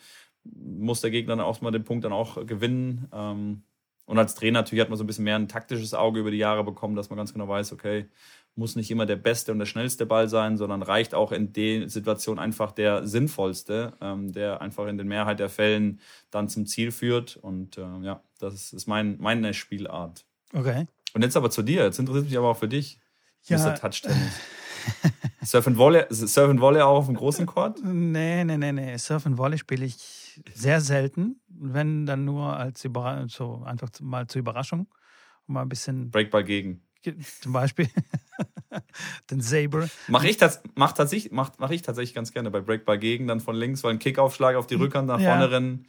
[0.44, 3.08] muss der Gegner dann auch mal den Punkt dann auch gewinnen.
[3.12, 3.64] Ähm,
[4.06, 6.38] und als Trainer natürlich hat man so ein bisschen mehr ein taktisches Auge über die
[6.38, 8.10] Jahre bekommen, dass man ganz genau weiß, okay,
[8.54, 11.90] muss nicht immer der beste und der schnellste Ball sein, sondern reicht auch in der
[11.90, 16.92] Situation einfach der sinnvollste, ähm, der einfach in den Mehrheit der Fällen dann zum Ziel
[16.92, 17.38] führt.
[17.38, 20.26] Und äh, ja, das ist mein, meine Spielart.
[20.54, 20.86] Okay.
[21.16, 21.86] Und jetzt aber zu dir.
[21.86, 23.00] Jetzt interessiert mich aber auch für dich.
[23.46, 23.58] Ja.
[23.58, 23.74] Mr.
[23.74, 24.40] Touch Tennis.
[25.44, 27.80] Surf and Volley, Surf and Volley auch auf dem großen Court?
[27.84, 28.98] Nee, nee, nee, nee.
[28.98, 31.42] Surf and Volley spiele ich sehr selten.
[31.48, 34.88] Wenn dann nur als Überraschung, so einfach mal zur Überraschung.
[35.48, 36.12] Mal ein bisschen.
[36.12, 36.82] Breakball gegen.
[37.42, 37.90] Zum Beispiel
[39.32, 39.90] den Saber.
[40.08, 43.40] Mache ich, das, mach tatsächlich, mach, mach ich tatsächlich ganz gerne bei Breakball gegen, dann
[43.40, 45.30] von links, weil ein Kickaufschlag auf die Rückhand nach ja.
[45.30, 45.88] vorne rennen.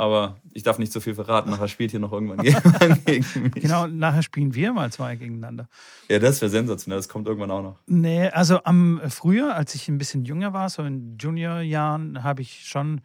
[0.00, 1.50] Aber ich darf nicht so viel verraten.
[1.50, 3.62] Nachher spielt hier noch irgendwann jemand gegen mich.
[3.62, 5.68] Genau, nachher spielen wir mal zwei gegeneinander.
[6.08, 6.98] Ja, das wäre sensationell.
[6.98, 7.76] Das kommt irgendwann auch noch.
[7.86, 12.66] Nee, also am früher, als ich ein bisschen jünger war, so in Juniorjahren, habe ich
[12.66, 13.02] schon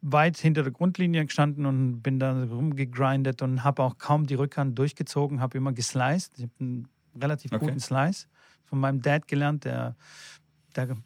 [0.00, 4.76] weit hinter der Grundlinie gestanden und bin da rumgegrindet und habe auch kaum die Rückhand
[4.76, 6.32] durchgezogen, habe immer gesliced.
[6.38, 6.88] Ich habe einen
[7.22, 7.66] relativ okay.
[7.66, 8.26] guten Slice
[8.64, 9.94] von meinem Dad gelernt, der,
[10.74, 10.96] der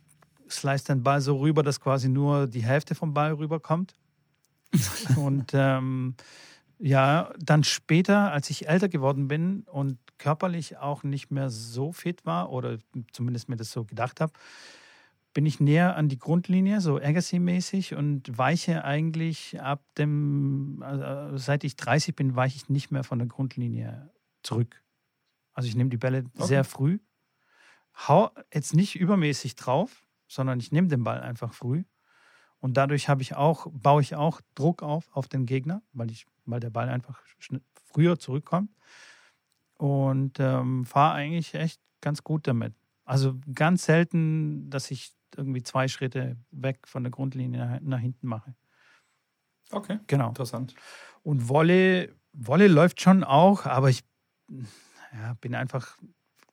[0.48, 3.94] sliced den Ball so rüber, dass quasi nur die Hälfte vom Ball rüberkommt.
[5.16, 6.14] und ähm,
[6.78, 12.24] ja, dann später, als ich älter geworden bin und körperlich auch nicht mehr so fit
[12.26, 12.78] war oder
[13.12, 14.32] zumindest mir das so gedacht habe,
[15.34, 21.64] bin ich näher an die Grundlinie, so Agassi-mäßig und weiche eigentlich ab dem, also seit
[21.64, 24.10] ich 30 bin, weiche ich nicht mehr von der Grundlinie
[24.42, 24.82] zurück.
[25.52, 26.46] Also ich nehme die Bälle okay.
[26.46, 26.98] sehr früh,
[28.08, 31.84] hau jetzt nicht übermäßig drauf, sondern ich nehme den Ball einfach früh
[32.60, 36.26] und dadurch habe ich auch, baue ich auch Druck auf auf den Gegner, weil, ich,
[36.44, 37.20] weil der Ball einfach
[37.84, 38.70] früher zurückkommt.
[39.76, 42.74] Und ähm, fahre eigentlich echt ganz gut damit.
[43.04, 48.56] Also ganz selten, dass ich irgendwie zwei Schritte weg von der Grundlinie nach hinten mache.
[49.70, 50.00] Okay.
[50.08, 50.28] Genau.
[50.28, 50.74] Interessant.
[51.22, 54.02] Und Wolle, Wolle läuft schon auch, aber ich
[55.12, 55.96] ja, bin einfach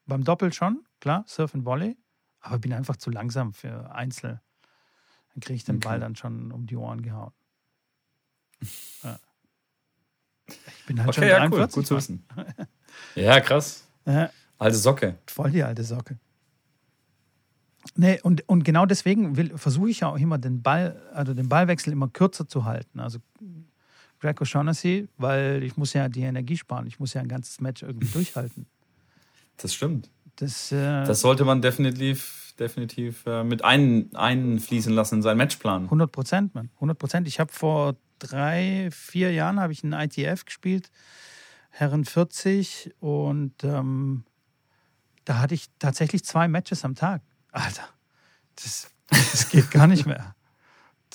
[0.06, 1.96] beim Doppel schon, klar, Surf und Volley,
[2.40, 4.40] aber bin einfach zu langsam für Einzel.
[5.36, 5.88] Dann kriege ich den okay.
[5.88, 7.32] Ball dann schon um die Ohren gehauen.
[9.02, 9.18] Ja.
[10.48, 11.68] Ich bin halt okay, schon ja, cool.
[11.68, 12.24] Gut zu wissen.
[13.16, 13.86] ja, krass.
[14.06, 14.30] Ja.
[14.58, 15.18] Alte Socke.
[15.26, 16.18] Voll die alte Socke.
[17.96, 21.92] Nee, und, und genau deswegen versuche ich ja auch immer den Ball, also den Ballwechsel
[21.92, 23.00] immer kürzer zu halten.
[23.00, 23.18] Also
[24.20, 26.86] Greg O'Shaughnessy, weil ich muss ja die Energie sparen.
[26.86, 28.66] Ich muss ja ein ganzes Match irgendwie durchhalten.
[29.58, 30.10] Das stimmt.
[30.36, 35.84] Das, äh, das sollte man definitiv, definitiv äh, mit ein, einfließen lassen in seinen Matchplan.
[35.84, 36.70] 100 Prozent, Mann.
[36.76, 37.28] 100 Prozent.
[37.28, 40.90] Ich habe vor drei, vier Jahren habe ich einen ITF gespielt,
[41.70, 44.24] Herren 40 und ähm,
[45.24, 47.22] da hatte ich tatsächlich zwei Matches am Tag.
[47.50, 47.88] Alter,
[48.54, 50.34] das, das geht gar nicht mehr.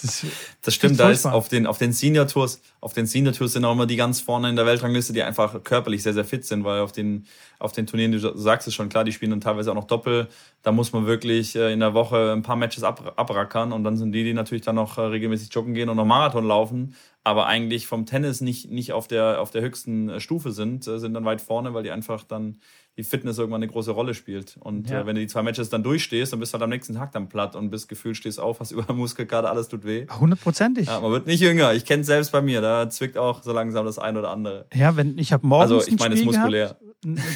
[0.02, 0.26] Das,
[0.62, 3.66] das stimmt, da ist auf den, auf den Senior Tours, auf den Senior Tours sind
[3.66, 6.64] auch immer die ganz vorne in der Weltrangliste, die einfach körperlich sehr, sehr fit sind,
[6.64, 7.26] weil auf den,
[7.60, 10.28] auf den Turnieren, du sagst es schon klar, die spielen dann teilweise auch noch Doppel.
[10.64, 13.98] Da muss man wirklich äh, in der Woche ein paar Matches ab, abrackern und dann
[13.98, 17.46] sind die, die natürlich dann noch äh, regelmäßig joggen gehen und noch Marathon laufen, aber
[17.46, 21.26] eigentlich vom Tennis nicht, nicht auf der, auf der höchsten äh, Stufe sind, sind dann
[21.26, 22.58] weit vorne, weil die einfach dann
[22.98, 24.58] die Fitness irgendwann eine große Rolle spielt.
[24.60, 25.02] Und ja.
[25.02, 27.12] äh, wenn du die zwei Matches dann durchstehst, dann bist du halt am nächsten Tag
[27.12, 30.08] dann platt und bist gefühlt, stehst auf, hast über Muskelkater, alles tut weh.
[30.08, 30.88] Hundertprozentig.
[30.88, 31.74] Ja, man wird nicht jünger.
[31.74, 34.66] Ich kenne es selbst bei mir, da zwickt auch so langsam das eine oder andere.
[34.74, 36.78] Ja, wenn ich habe morgens also, ich meine, es muskulär.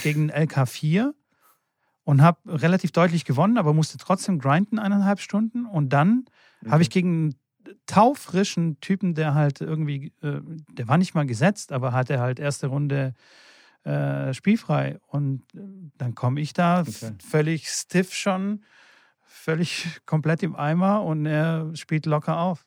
[0.04, 1.13] gegen LK4
[2.04, 6.26] und habe relativ deutlich gewonnen, aber musste trotzdem grinden eineinhalb Stunden und dann
[6.62, 6.71] okay.
[6.71, 7.36] habe ich gegen
[7.86, 12.67] taufrischen Typen, der halt irgendwie, äh, der war nicht mal gesetzt, aber hatte halt erste
[12.67, 13.13] Runde
[13.84, 14.99] äh, spielfrei.
[15.08, 15.60] Und äh,
[15.97, 17.13] dann komme ich da okay.
[17.23, 18.63] völlig stiff schon,
[19.21, 22.65] völlig komplett im Eimer und er spielt locker auf.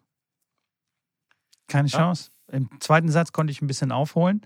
[1.67, 2.31] Keine Chance.
[2.49, 2.59] Ja.
[2.59, 4.43] Im zweiten Satz konnte ich ein bisschen aufholen.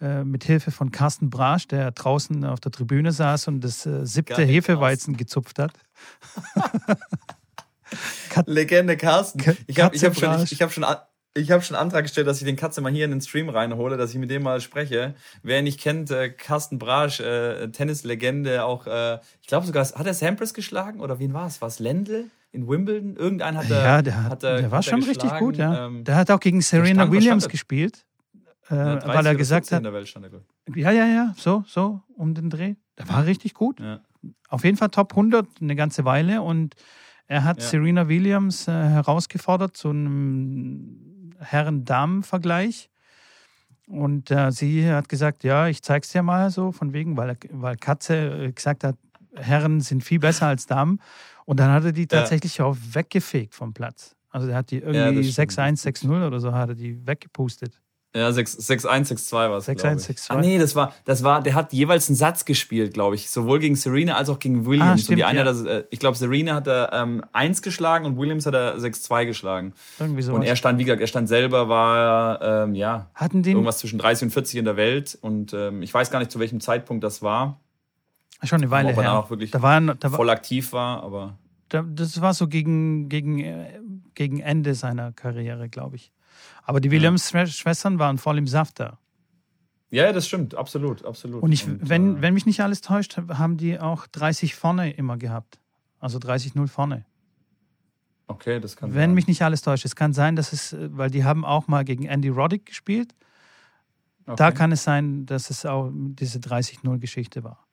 [0.00, 4.06] Äh, mit Hilfe von Carsten Brasch, der draußen auf der Tribüne saß und das äh,
[4.06, 5.72] siebte Hefeweizen gezupft hat.
[8.46, 9.40] Legende Carsten.
[9.66, 10.84] Ich habe ich hab schon, ich, ich hab schon
[11.34, 13.48] ich habe schon einen Antrag gestellt, dass ich den Katze mal hier in den Stream
[13.48, 15.14] reinhole, dass ich mit dem mal spreche.
[15.42, 20.06] Wer ihn nicht kennt, äh, Carsten Brasch, äh, Tennislegende, auch, äh, ich glaube sogar, hat
[20.06, 21.60] er Sampras geschlagen oder wen war es?
[21.60, 23.16] War es Lendl in Wimbledon?
[23.16, 23.82] Irgendein hat er.
[23.82, 25.86] Ja, der, hat, hat er, der war schon richtig gut, ja.
[25.86, 28.04] Ähm, der hat auch gegen Serena Williams gespielt,
[28.68, 29.82] äh, weil er gesagt hat.
[29.82, 32.74] ja, ja, ja, so, so, um den Dreh.
[32.98, 33.80] Der war richtig gut.
[33.80, 34.00] Ja.
[34.48, 36.74] Auf jeden Fall Top 100 eine ganze Weile und
[37.28, 37.68] er hat ja.
[37.68, 42.90] Serena Williams äh, herausgefordert zu einem Herren-Damen-Vergleich.
[43.86, 47.76] Und äh, sie hat gesagt, ja, ich zeig's dir mal so, von wegen, weil, weil
[47.76, 48.96] Katze äh, gesagt hat,
[49.34, 51.00] Herren sind viel besser als Damen.
[51.44, 52.64] Und dann hat er die tatsächlich ja.
[52.64, 54.16] auch weggefegt vom Platz.
[54.30, 57.80] Also er hat die irgendwie ja, 6-1, 6-0 oder so hat er die weggepustet.
[58.18, 59.68] Ja, 6-1-6-2 war es.
[59.68, 60.26] 6-1-6-2.
[60.28, 63.30] Ah, nee, das war, das war, der hat jeweils einen Satz gespielt, glaube ich.
[63.30, 64.90] Sowohl gegen Serena als auch gegen Williams.
[64.90, 65.44] Ah, stimmt, und die eine, ja.
[65.44, 69.26] das, äh, ich glaube, Serena hat er ähm, 1 geschlagen und Williams hat er 6-2
[69.26, 69.72] geschlagen.
[69.98, 70.34] Irgendwie so.
[70.34, 73.98] Und er stand, wie gesagt, er stand selber, war, ähm, ja, Hatten den irgendwas zwischen
[73.98, 75.18] 30 und 40 in der Welt.
[75.20, 77.60] Und ähm, ich weiß gar nicht, zu welchem Zeitpunkt das war.
[78.44, 81.38] Schon eine Weile Ob er auch wirklich da war, da war, voll aktiv war, aber.
[81.68, 83.80] Da, das war so gegen, gegen, äh,
[84.14, 86.12] gegen Ende seiner Karriere, glaube ich.
[86.62, 88.98] Aber die Williams-Schwestern waren voll im Saft da.
[89.90, 91.42] Ja, das stimmt, absolut, absolut.
[91.42, 94.92] Und, ich, Und wenn, äh, wenn mich nicht alles täuscht, haben die auch 30 vorne
[94.92, 95.58] immer gehabt.
[95.98, 97.04] Also 30-0 vorne.
[98.28, 99.14] Okay, das kann Wenn sein.
[99.14, 99.86] mich nicht alles täuscht.
[99.86, 103.14] Es kann sein, dass es, weil die haben auch mal gegen Andy Roddick gespielt.
[104.26, 104.36] Okay.
[104.36, 107.66] Da kann es sein, dass es auch diese 30-0-Geschichte war.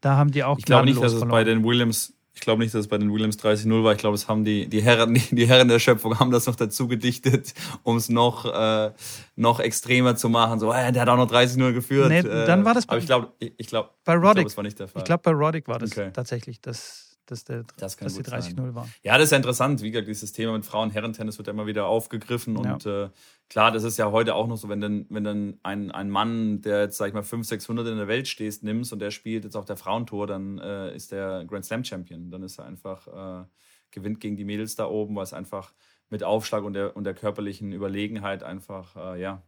[0.00, 2.74] Da haben die auch Ich glaube nicht, dass es bei den Williams ich glaube nicht,
[2.74, 3.92] dass es bei den Williams 30-0 war.
[3.92, 6.56] Ich glaube, es haben die, die Herren, die, die Herren der Schöpfung haben das noch
[6.56, 8.90] dazu gedichtet, um es noch, äh,
[9.36, 10.58] noch extremer zu machen.
[10.58, 12.08] So, äh, der hat auch noch 30-0 geführt.
[12.08, 14.34] Nee, dann war das bei, Aber ich glaube, ich, ich glaube, bei Roddick.
[14.34, 15.00] Glaub, das war nicht der Fall.
[15.00, 16.10] Ich glaube, bei Roddick war das okay.
[16.12, 18.88] tatsächlich das, dass, der, das dass die 30-0 war.
[19.02, 19.82] Ja, das ist ja interessant.
[19.82, 22.62] Wie gesagt, dieses Thema mit Frauen-Herren-Tennis wird ja immer wieder aufgegriffen.
[22.62, 22.74] Ja.
[22.74, 23.10] Und äh,
[23.48, 26.60] klar, das ist ja heute auch noch so, wenn dann, wenn dann ein, ein Mann,
[26.62, 29.44] der jetzt, sag ich mal, 500, 600 in der Welt stehst, nimmst und der spielt
[29.44, 32.30] jetzt auf der Frauentour, dann äh, ist der Grand Slam Champion.
[32.30, 33.06] Dann ist er einfach,
[33.42, 33.46] äh,
[33.90, 35.72] gewinnt gegen die Mädels da oben, weil es einfach
[36.10, 39.42] mit Aufschlag und der, und der körperlichen Überlegenheit einfach, äh, ja,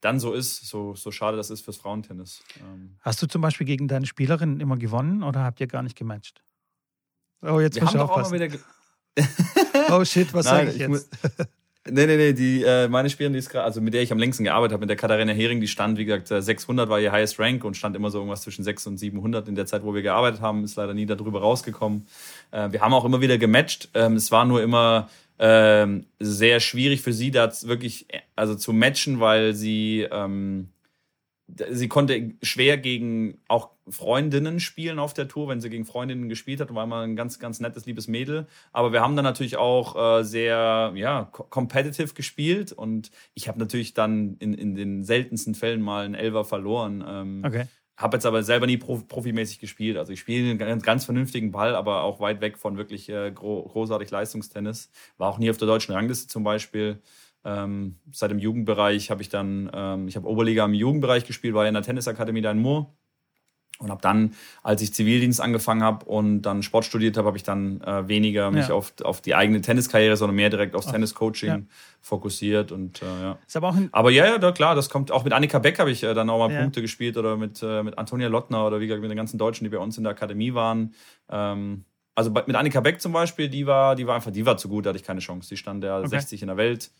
[0.00, 2.42] dann so ist, so, so schade das ist fürs Frauentennis.
[2.60, 2.96] Ähm.
[3.00, 6.42] Hast du zum Beispiel gegen deine Spielerin immer gewonnen oder habt ihr gar nicht gematcht?
[7.42, 8.58] Oh, jetzt wir muss ich aufpassen.
[9.90, 10.88] oh shit, was sage ich jetzt?
[10.88, 11.08] Muss,
[11.90, 14.18] nee, nee, nee, die, äh, meine Spielerin, die ist gerade, also mit der ich am
[14.18, 17.38] längsten gearbeitet habe, mit der Katharina Hering, die stand, wie gesagt, 600 war ihr Highest
[17.40, 20.02] Rank und stand immer so irgendwas zwischen 600 und 700 in der Zeit, wo wir
[20.02, 22.06] gearbeitet haben, ist leider nie darüber rausgekommen.
[22.52, 23.88] Äh, wir haben auch immer wieder gematcht.
[23.94, 29.18] Ähm, es war nur immer ähm, sehr schwierig für sie, da wirklich, also zu matchen,
[29.18, 30.68] weil sie, ähm,
[31.48, 36.60] sie konnte schwer gegen auch Freundinnen spielen auf der Tour, wenn sie gegen Freundinnen gespielt
[36.60, 38.46] hat, war immer ein ganz, ganz nettes, liebes Mädel.
[38.72, 43.94] Aber wir haben dann natürlich auch äh, sehr, ja, competitive gespielt und ich habe natürlich
[43.94, 47.04] dann in, in den seltensten Fällen mal einen Elver verloren.
[47.06, 47.66] Ähm, okay.
[47.96, 49.96] Habe jetzt aber selber nie prof profimäßig gespielt.
[49.96, 53.32] Also ich spiele einen ganz, ganz, vernünftigen Ball, aber auch weit weg von wirklich äh,
[53.32, 54.90] gro großartig Leistungstennis.
[55.18, 57.02] War auch nie auf der deutschen Rangliste zum Beispiel.
[57.44, 61.66] Ähm, seit dem Jugendbereich habe ich dann, ähm, ich habe Oberliga im Jugendbereich gespielt, war
[61.66, 62.94] in der Tennisakademie da in Moor
[63.78, 67.42] und habe dann, als ich Zivildienst angefangen habe und dann Sport studiert habe, habe ich
[67.42, 68.74] dann äh, weniger mich ja.
[68.74, 71.60] auf, auf die eigene Tenniskarriere, sondern mehr direkt aufs Tenniscoaching ja.
[72.00, 73.38] fokussiert und äh, ja.
[73.46, 76.02] Ist aber, auch aber ja, ja, klar, das kommt auch mit Annika Beck habe ich
[76.04, 76.60] äh, dann auch mal ja.
[76.60, 79.64] Punkte gespielt oder mit, äh, mit Antonia Lottner oder wie gesagt mit den ganzen Deutschen,
[79.64, 80.94] die bei uns in der Akademie waren.
[81.28, 84.68] Ähm, also mit Annika Beck zum Beispiel, die war, die war einfach, die war zu
[84.68, 85.48] gut, da hatte ich keine Chance.
[85.48, 86.08] Die stand ja okay.
[86.08, 86.90] 60 in der Welt.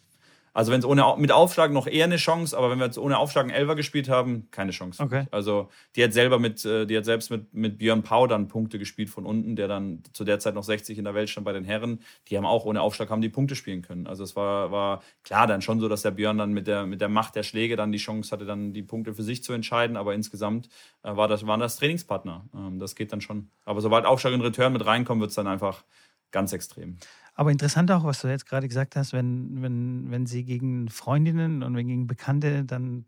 [0.55, 3.19] Also wenn es ohne mit Aufschlag noch eher eine Chance, aber wenn wir jetzt ohne
[3.19, 5.03] Aufschlag einen Elfer gespielt haben, keine Chance.
[5.03, 5.27] Okay.
[5.31, 8.79] Also die hat selber mit, äh, die hat selbst mit, mit Björn Pau dann Punkte
[8.79, 11.53] gespielt von unten, der dann zu der Zeit noch 60 in der Welt stand bei
[11.53, 12.01] den Herren.
[12.29, 14.07] Die haben auch ohne Aufschlag haben die Punkte spielen können.
[14.07, 17.01] Also es war, war klar dann schon so, dass der Björn dann mit der, mit
[17.01, 19.97] der Macht der Schläge dann die Chance hatte, dann die Punkte für sich zu entscheiden.
[19.97, 20.69] Aber insgesamt
[21.03, 22.45] äh, war das, waren das Trainingspartner.
[22.55, 23.49] Ähm, das geht dann schon.
[23.65, 25.83] Aber sobald Aufschlag und Return mit reinkommen, wird es dann einfach
[26.31, 26.99] ganz extrem.
[27.35, 31.63] Aber interessant auch, was du jetzt gerade gesagt hast, wenn, wenn, wenn sie gegen Freundinnen
[31.63, 33.07] und wenn gegen Bekannte, dann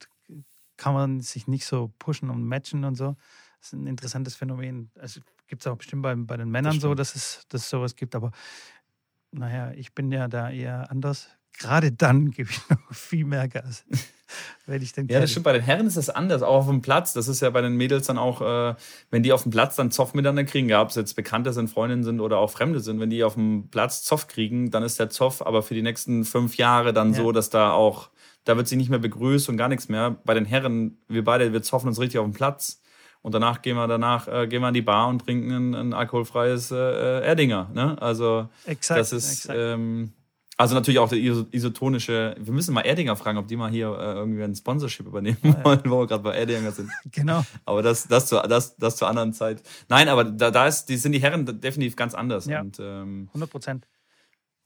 [0.76, 3.16] kann man sich nicht so pushen und matchen und so.
[3.58, 4.90] Das ist ein interessantes Phänomen.
[4.98, 7.70] Also gibt es auch bestimmt bei, bei den Männern das so, dass es, dass es
[7.70, 8.32] sowas gibt, aber
[9.30, 11.28] naja, ich bin ja da eher anders.
[11.58, 13.84] Gerade dann gebe ich noch viel mehr Gas.
[14.66, 15.44] wenn ich den Ja, das stimmt.
[15.44, 17.12] Bei den Herren ist das anders, auch auf dem Platz.
[17.12, 18.74] Das ist ja bei den Mädels dann auch, äh,
[19.10, 21.68] wenn die auf dem Platz dann Zoff miteinander kriegen, ja, ob es jetzt Bekannte sind,
[21.68, 24.98] Freundinnen sind oder auch Fremde sind, wenn die auf dem Platz Zoff kriegen, dann ist
[24.98, 27.22] der Zoff aber für die nächsten fünf Jahre dann ja.
[27.22, 28.10] so, dass da auch,
[28.44, 30.16] da wird sie nicht mehr begrüßt und gar nichts mehr.
[30.24, 32.80] Bei den Herren, wir beide, wir zoffen uns richtig auf dem Platz.
[33.22, 35.92] Und danach gehen wir danach äh, gehen wir an die Bar und trinken ein, ein
[35.94, 37.70] alkoholfreies äh, Erdinger.
[37.72, 37.96] Ne?
[38.02, 40.12] Also exakt, das ist ähm,
[40.56, 42.36] also natürlich auch der isotonische.
[42.38, 45.64] Wir müssen mal Erdinger fragen, ob die mal hier äh, irgendwie ein Sponsorship übernehmen ja,
[45.64, 46.90] wollen, wo wir gerade bei Erdinger sind.
[47.12, 47.44] Genau.
[47.64, 49.62] Aber das, das, zu, das, das zur anderen Zeit.
[49.88, 52.46] Nein, aber da, da ist, die sind die Herren definitiv ganz anders.
[52.46, 52.60] Ja.
[52.60, 53.86] Und, ähm, 100 Prozent.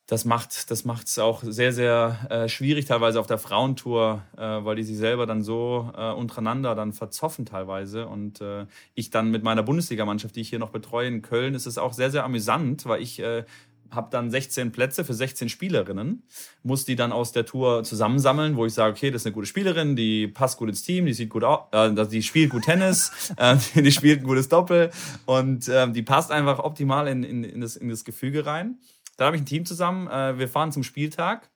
[0.07, 4.77] Das macht das macht's auch sehr, sehr äh, schwierig, teilweise auf der Frauentour, äh, weil
[4.77, 8.07] die sich selber dann so äh, untereinander dann verzoffen teilweise.
[8.07, 11.67] Und äh, ich dann mit meiner Bundesligamannschaft, die ich hier noch betreue in Köln, ist
[11.67, 13.45] es auch sehr, sehr amüsant, weil ich äh,
[13.91, 16.23] habe dann 16 Plätze für 16 Spielerinnen,
[16.63, 19.47] muss die dann aus der Tour zusammensammeln, wo ich sage, okay, das ist eine gute
[19.47, 23.13] Spielerin, die passt gut ins Team, die sieht gut aus, äh, die spielt gut Tennis,
[23.37, 24.91] äh, die spielt ein gutes Doppel
[25.27, 28.79] und äh, die passt einfach optimal in, in, in, das, in das Gefüge rein.
[29.17, 31.51] Dann habe ich ein Team zusammen, äh, wir fahren zum Spieltag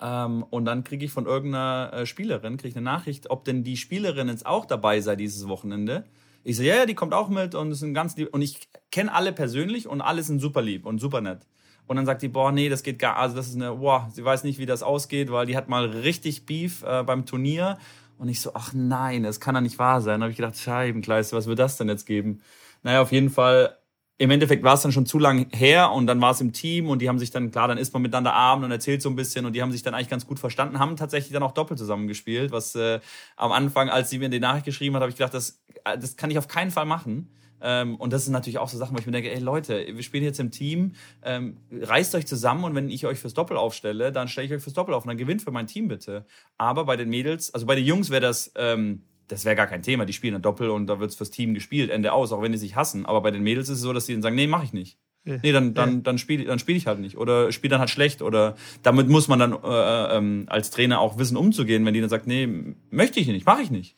[0.00, 3.64] ähm, und dann kriege ich von irgendeiner äh, Spielerin krieg ich eine Nachricht, ob denn
[3.64, 6.04] die Spielerin jetzt auch dabei sei dieses Wochenende.
[6.44, 8.28] Ich so, ja, ja, die kommt auch mit und ist ein ganz lieb.
[8.32, 11.46] Und ich kenne alle persönlich und alle sind super lieb und super nett.
[11.86, 14.24] Und dann sagt die, boah, nee, das geht gar, also das ist eine, boah, sie
[14.24, 17.78] weiß nicht, wie das ausgeht, weil die hat mal richtig Beef äh, beim Turnier.
[18.18, 20.20] Und ich so, ach nein, das kann doch nicht wahr sein.
[20.20, 22.40] Da habe ich gedacht, Scheibenkleiste, was wird das denn jetzt geben?
[22.82, 23.76] Naja, auf jeden Fall
[24.24, 26.88] im Endeffekt war es dann schon zu lang her und dann war es im Team
[26.88, 29.16] und die haben sich dann, klar, dann isst man miteinander Abend und erzählt so ein
[29.16, 31.78] bisschen und die haben sich dann eigentlich ganz gut verstanden, haben tatsächlich dann auch doppelt
[31.78, 33.00] zusammengespielt, was äh,
[33.36, 36.16] am Anfang, als sie mir die Nachricht geschrieben hat, habe ich gedacht, das, äh, das
[36.16, 37.28] kann ich auf keinen Fall machen.
[37.60, 40.02] Ähm, und das ist natürlich auch so Sachen, wo ich mir denke, ey Leute, wir
[40.02, 44.10] spielen jetzt im Team, ähm, reißt euch zusammen und wenn ich euch fürs Doppel aufstelle,
[44.10, 46.24] dann stelle ich euch fürs Doppel auf und dann gewinnt für mein Team bitte.
[46.56, 48.52] Aber bei den Mädels, also bei den Jungs wäre das...
[48.56, 50.04] Ähm, das wäre gar kein Thema.
[50.04, 52.52] Die spielen ein Doppel und da wird es fürs Team gespielt, Ende aus, auch wenn
[52.52, 53.06] die sich hassen.
[53.06, 54.98] Aber bei den Mädels ist es so, dass die dann sagen, nee, mach ich nicht.
[55.24, 55.38] Ja.
[55.42, 57.16] Nee, dann, dann, dann spiele dann spiel ich halt nicht.
[57.16, 58.20] Oder spiele dann halt schlecht.
[58.20, 62.10] Oder damit muss man dann äh, ähm, als Trainer auch wissen, umzugehen, wenn die dann
[62.10, 62.48] sagt, nee,
[62.90, 63.96] möchte ich nicht, mache ich nicht.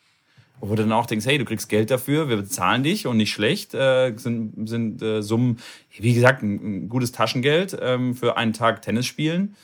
[0.59, 3.31] Wo du dann auch denkst, hey, du kriegst Geld dafür, wir bezahlen dich und nicht
[3.31, 5.59] schlecht, äh, sind, sind äh, Summen,
[5.99, 9.55] wie gesagt, ein, ein gutes Taschengeld ähm, für einen Tag Tennis spielen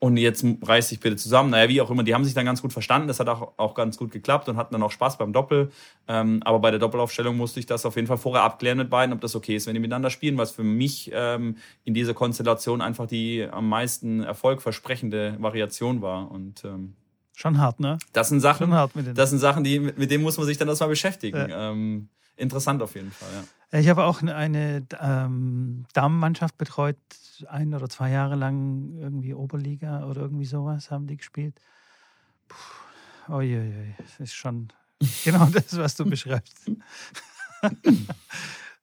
[0.00, 1.50] und jetzt reiß dich bitte zusammen.
[1.50, 3.06] Naja, wie auch immer, die haben sich dann ganz gut verstanden.
[3.06, 5.70] Das hat auch, auch ganz gut geklappt und hatten dann auch Spaß beim Doppel.
[6.08, 9.14] Ähm, aber bei der Doppelaufstellung musste ich das auf jeden Fall vorher abklären mit beiden,
[9.14, 12.80] ob das okay ist, wenn die miteinander spielen, was für mich ähm, in dieser Konstellation
[12.80, 16.30] einfach die am meisten erfolgversprechende Variation war.
[16.30, 16.94] Und ähm,
[17.34, 17.98] Schon hart, ne?
[18.14, 18.70] Das sind Sachen,
[19.14, 21.36] das sind Sachen, die, mit denen muss man sich dann erstmal beschäftigen.
[21.36, 21.70] Ja.
[21.70, 22.08] Ähm,
[22.40, 23.44] interessant auf jeden Fall, ja.
[23.78, 26.96] Ich habe auch eine ähm, Damenmannschaft betreut,
[27.46, 31.54] ein oder zwei Jahre lang irgendwie Oberliga oder irgendwie sowas haben die gespielt.
[32.48, 34.72] Puh, oi, das ist schon
[35.24, 36.68] genau das, was du beschreibst.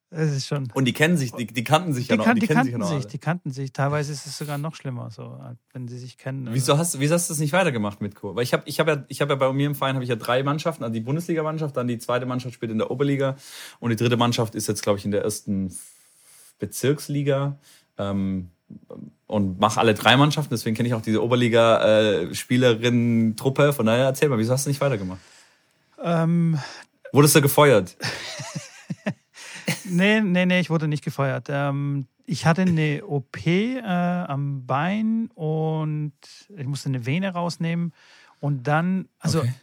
[0.10, 0.70] Es ist schon.
[0.74, 2.24] Und die kennen sich, die, die kannten sich die ja noch.
[2.24, 3.74] Kan die, die kannten sich, ja noch die kannten sich.
[3.74, 5.38] Teilweise ist es sogar noch schlimmer, so,
[5.74, 6.48] wenn sie sich kennen.
[6.52, 8.34] Wieso hast, wieso hast du das nicht weitergemacht mit Co?
[8.34, 10.10] Weil ich habe ich hab ja, ich hab ja bei mir im Verein habe ich
[10.10, 13.36] ja drei Mannschaften, also die Bundesligamannschaft, dann die zweite Mannschaft spielt in der Oberliga
[13.80, 15.76] und die dritte Mannschaft ist jetzt, glaube ich, in der ersten
[16.58, 17.58] Bezirksliga.
[17.98, 18.52] Ähm,
[19.28, 23.74] und mache alle drei Mannschaften, deswegen kenne ich auch diese Oberliga-Spielerinnen-Truppe.
[23.74, 25.20] Von daher erzähl mal, wieso hast du nicht weitergemacht?
[26.02, 26.58] Ähm,
[27.12, 27.98] Wurdest du gefeuert?
[29.90, 31.48] Nee, nee, nee, ich wurde nicht gefeuert.
[31.50, 36.14] Ähm, ich hatte eine OP äh, am Bein und
[36.50, 37.94] ich musste eine Vene rausnehmen.
[38.40, 39.54] Und dann, also okay.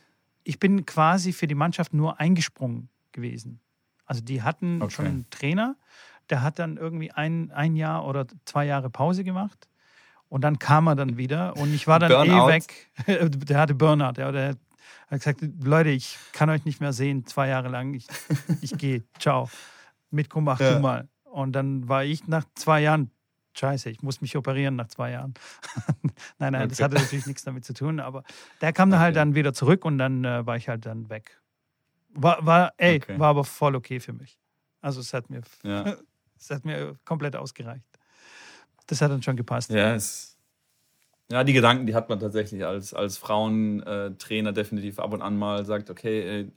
[0.43, 3.61] ich bin quasi für die Mannschaft nur eingesprungen gewesen.
[4.07, 4.95] Also die hatten okay.
[4.95, 5.77] schon einen Trainer,
[6.31, 9.69] der hat dann irgendwie ein, ein Jahr oder zwei Jahre Pause gemacht.
[10.29, 12.49] Und dann kam er dann wieder und ich war dann eh Burnout.
[12.49, 12.91] eh weg.
[13.49, 14.15] der hatte Burnout.
[14.17, 14.59] Ja, der hat
[15.11, 17.95] gesagt, Leute, ich kann euch nicht mehr sehen, zwei Jahre lang.
[17.95, 18.07] Ich,
[18.61, 19.49] ich gehe, ciao.
[20.15, 20.79] Mitko, mach ja.
[20.79, 21.09] mal.
[21.25, 23.11] Und dann war ich nach zwei Jahren,
[23.55, 25.35] scheiße, ich muss mich operieren nach zwei Jahren.
[26.39, 26.69] nein, nein, okay.
[26.69, 28.01] das hatte natürlich nichts damit zu tun.
[28.01, 28.25] Aber
[28.61, 29.19] der kam dann halt okay.
[29.19, 31.41] halt dann wieder zurück und dann äh, war ich halt dann weg.
[32.11, 33.19] War, war ey, okay.
[33.19, 34.39] war aber voll okay für mich.
[34.81, 35.97] Also es hat mir, ja.
[36.39, 37.85] es hat mir komplett ausgereicht.
[38.87, 39.71] Das hat dann schon gepasst.
[39.71, 40.35] Ja, es,
[41.31, 45.65] ja, die Gedanken, die hat man tatsächlich als, als Frauentrainer definitiv ab und an mal,
[45.65, 46.51] sagt, okay, äh,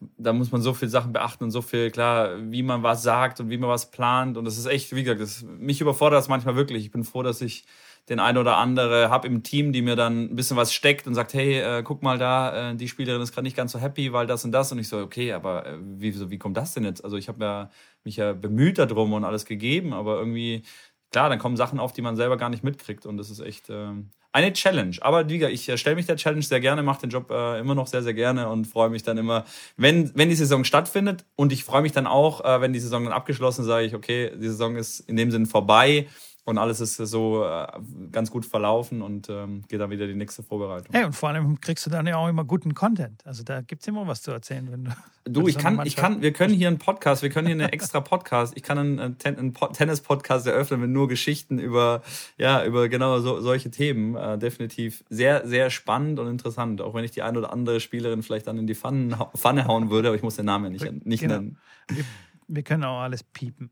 [0.00, 3.40] da muss man so viele Sachen beachten und so viel, klar, wie man was sagt
[3.40, 4.36] und wie man was plant.
[4.36, 6.84] Und das ist echt, wie gesagt, das, mich überfordert das manchmal wirklich.
[6.84, 7.64] Ich bin froh, dass ich
[8.08, 11.14] den ein oder andere habe im Team, die mir dann ein bisschen was steckt und
[11.14, 14.12] sagt, hey, äh, guck mal da, äh, die Spielerin ist gerade nicht ganz so happy,
[14.12, 14.70] weil das und das.
[14.70, 17.02] Und ich so, okay, aber äh, wie, so, wie kommt das denn jetzt?
[17.02, 17.70] Also ich habe ja,
[18.04, 20.62] mich ja bemüht darum und alles gegeben, aber irgendwie,
[21.10, 23.06] klar, dann kommen Sachen auf, die man selber gar nicht mitkriegt.
[23.06, 23.92] Und das ist echt äh,
[24.36, 24.94] eine Challenge.
[25.00, 27.58] Aber wie gesagt, ich äh, stelle mich der Challenge sehr gerne, mache den Job äh,
[27.58, 29.46] immer noch sehr, sehr gerne und freue mich dann immer,
[29.78, 31.24] wenn, wenn die Saison stattfindet.
[31.36, 34.30] Und ich freue mich dann auch, äh, wenn die Saison dann abgeschlossen sage ich, okay,
[34.36, 36.06] die Saison ist in dem Sinn vorbei
[36.46, 37.66] und alles ist so äh,
[38.12, 40.94] ganz gut verlaufen und ähm, geht dann wieder die nächste Vorbereitung.
[40.94, 43.26] Hey, und vor allem kriegst du dann ja auch immer guten Content.
[43.26, 44.90] Also da gibt es immer was zu erzählen, wenn du.
[45.24, 47.98] Du, ich kann, ich kann, wir können hier einen Podcast, wir können hier eine extra
[48.00, 52.02] Podcast, ich kann einen, einen Tennis-Podcast eröffnen mit nur Geschichten über,
[52.38, 54.14] ja, über genau so, solche Themen.
[54.14, 56.80] Äh, definitiv sehr, sehr spannend und interessant.
[56.80, 59.90] Auch wenn ich die eine oder andere Spielerin vielleicht dann in die Pfanne, Pfanne hauen
[59.90, 61.34] würde, aber ich muss den Namen ja nicht, nicht genau.
[61.34, 61.58] nennen.
[61.88, 62.04] Wir,
[62.46, 63.70] wir können auch alles piepen.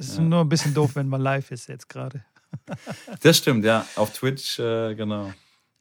[0.00, 0.24] Es ist ja.
[0.24, 2.24] nur ein bisschen doof, wenn man live ist jetzt gerade.
[3.20, 3.86] das stimmt, ja.
[3.96, 5.30] Auf Twitch, äh, genau.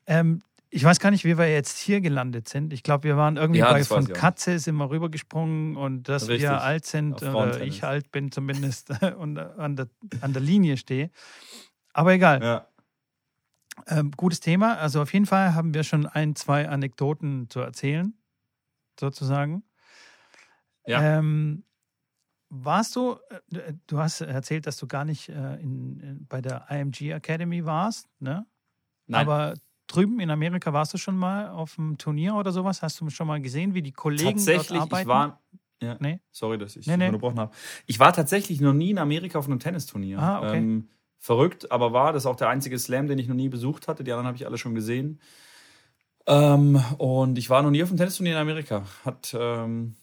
[0.07, 2.73] Ähm, ich weiß gar nicht, wie wir jetzt hier gelandet sind.
[2.73, 6.49] Ich glaube, wir waren irgendwie ja, bei von Katze sind wir rübergesprungen und dass Richtig.
[6.49, 9.87] wir alt sind oder ich alt bin zumindest und an der,
[10.19, 11.11] an der Linie stehe.
[11.93, 12.43] Aber egal.
[12.43, 12.67] Ja.
[13.87, 14.77] Ähm, gutes Thema.
[14.79, 18.13] Also auf jeden Fall haben wir schon ein, zwei Anekdoten zu erzählen,
[18.99, 19.63] sozusagen.
[20.85, 21.19] Ja.
[21.19, 21.63] Ähm,
[22.49, 23.17] warst du,
[23.51, 27.65] äh, du hast erzählt, dass du gar nicht äh, in, in, bei der IMG Academy
[27.65, 28.45] warst, ne?
[29.07, 29.21] Nein.
[29.21, 29.53] Aber
[29.87, 32.81] drüben in Amerika warst du schon mal auf einem Turnier oder sowas?
[32.81, 35.01] Hast du schon mal gesehen, wie die Kollegen tatsächlich, dort arbeiten?
[35.01, 35.41] Ich war,
[35.81, 36.19] ja, nee?
[36.31, 37.07] Sorry, dass ich nee, nee.
[37.07, 37.51] unterbrochen habe.
[37.85, 40.19] Ich war tatsächlich noch nie in Amerika auf einem Tennisturnier.
[40.19, 40.57] Ah, okay.
[40.57, 44.03] Ähm, verrückt, aber war das auch der einzige Slam, den ich noch nie besucht hatte.
[44.03, 45.19] Die anderen habe ich alle schon gesehen.
[46.27, 48.85] Ähm, und ich war noch nie auf einem Tennisturnier in Amerika.
[49.03, 49.95] Hat ähm,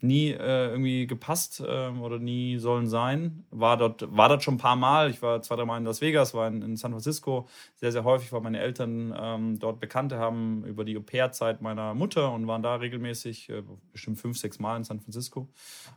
[0.00, 3.44] nie äh, irgendwie gepasst äh, oder nie sollen sein.
[3.50, 5.10] War dort, war dort schon ein paar Mal.
[5.10, 8.04] Ich war zwei, drei Mal in Las Vegas, war in, in San Francisco sehr, sehr
[8.04, 12.62] häufig, weil meine Eltern ähm, dort Bekannte haben über die Au-pair-Zeit meiner Mutter und waren
[12.62, 15.48] da regelmäßig, äh, bestimmt fünf, sechs Mal in San Francisco.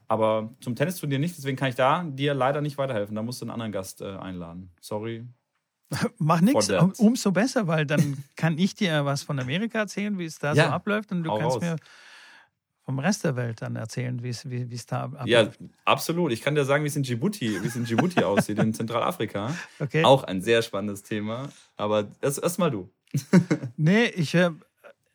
[0.07, 3.15] Aber zum Tennisturnier nicht, deswegen kann ich da dir leider nicht weiterhelfen.
[3.15, 4.71] Da musst du einen anderen Gast äh, einladen.
[4.79, 5.25] Sorry.
[6.19, 10.37] Mach nichts, umso besser, weil dann kann ich dir was von Amerika erzählen, wie es
[10.37, 11.61] da ja, so abläuft und du kannst raus.
[11.61, 11.75] mir
[12.89, 15.29] vom Rest der Welt dann erzählen, wie es da abläuft.
[15.29, 16.31] Ja, absolut.
[16.31, 19.53] Ich kann dir sagen, wie es in Djibouti, wie es in Djibouti aussieht, in Zentralafrika.
[19.79, 20.03] Okay.
[20.03, 21.49] Auch ein sehr spannendes Thema.
[21.77, 22.89] Aber erst, erst mal du.
[23.77, 24.49] nee, ich, äh,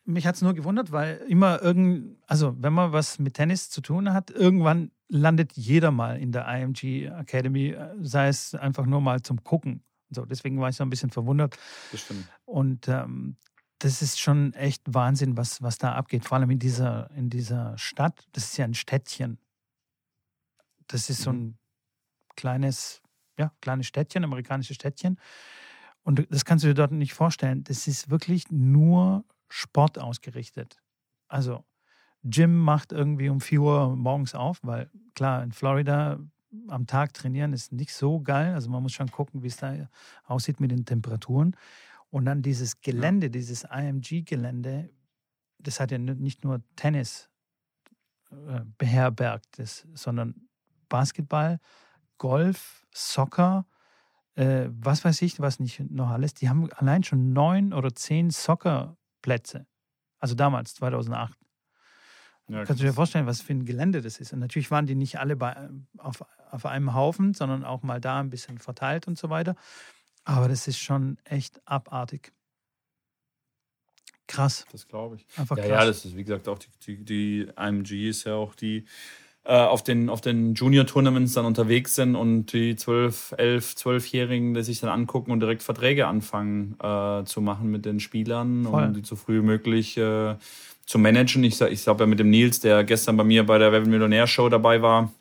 [0.04, 3.80] mich hat es nur gewundert, weil immer irgend, also wenn man was mit Tennis zu
[3.80, 9.00] tun hat, irgendwann landet jeder mal in der IMG Academy, äh, sei es einfach nur
[9.00, 9.82] mal zum Gucken.
[10.10, 11.58] So, deswegen war ich so ein bisschen verwundert.
[11.90, 12.28] Das stimmt.
[12.44, 13.34] Und ähm,
[13.84, 16.24] das ist schon echt Wahnsinn, was, was da abgeht.
[16.24, 18.26] Vor allem in dieser, in dieser Stadt.
[18.32, 19.38] Das ist ja ein Städtchen.
[20.86, 21.38] Das ist so mhm.
[21.38, 21.58] ein
[22.34, 23.02] kleines,
[23.38, 25.20] ja, kleines Städtchen, amerikanisches Städtchen.
[26.02, 27.62] Und das kannst du dir dort nicht vorstellen.
[27.64, 30.80] Das ist wirklich nur Sport ausgerichtet.
[31.28, 31.62] Also,
[32.22, 36.18] Jim macht irgendwie um 4 Uhr morgens auf, weil klar, in Florida
[36.68, 38.54] am Tag trainieren ist nicht so geil.
[38.54, 39.74] Also man muss schon gucken, wie es da
[40.24, 41.54] aussieht mit den Temperaturen.
[42.14, 43.30] Und dann dieses Gelände, ja.
[43.32, 44.88] dieses IMG-Gelände,
[45.58, 47.28] das hat ja nicht nur Tennis
[48.30, 50.48] äh, beherbergt, das, sondern
[50.88, 51.58] Basketball,
[52.18, 53.66] Golf, Soccer,
[54.36, 56.34] äh, was weiß ich, was nicht noch alles.
[56.34, 59.66] Die haben allein schon neun oder zehn Soccerplätze.
[60.20, 61.36] Also damals, 2008.
[62.46, 64.32] Ja, Kannst du dir vorstellen, was für ein Gelände das ist?
[64.32, 68.20] Und natürlich waren die nicht alle bei, auf, auf einem Haufen, sondern auch mal da
[68.20, 69.56] ein bisschen verteilt und so weiter.
[70.24, 72.32] Aber das ist schon echt abartig.
[74.26, 74.64] Krass.
[74.72, 75.26] Das glaube ich.
[75.38, 75.72] Einfach ja, krass.
[75.72, 78.84] ja, das ist wie gesagt auch die, die, die IMG ist ja auch die
[79.44, 84.62] äh, auf den, auf den Junior-Tournaments dann unterwegs sind und die 12, 11, 12-Jährigen die
[84.62, 88.84] sich dann angucken und direkt Verträge anfangen äh, zu machen mit den Spielern, Voll.
[88.84, 90.36] um die so früh wie möglich äh,
[90.86, 91.44] zu managen.
[91.44, 94.26] Ich, ich habe ja mit dem Nils, der gestern bei mir bei der Wer Millionär
[94.26, 95.12] Show dabei war,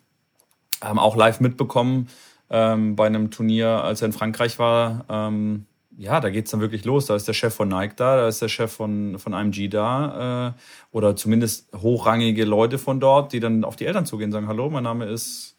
[0.82, 2.08] ähm, auch live mitbekommen
[2.54, 5.04] ähm, bei einem Turnier, als er in Frankreich war.
[5.08, 7.06] Ähm, ja, da geht's dann wirklich los.
[7.06, 10.54] Da ist der Chef von Nike da, da ist der Chef von, von IMG da
[10.54, 14.46] äh, oder zumindest hochrangige Leute von dort, die dann auf die Eltern zugehen und sagen,
[14.46, 15.53] hallo, mein Name ist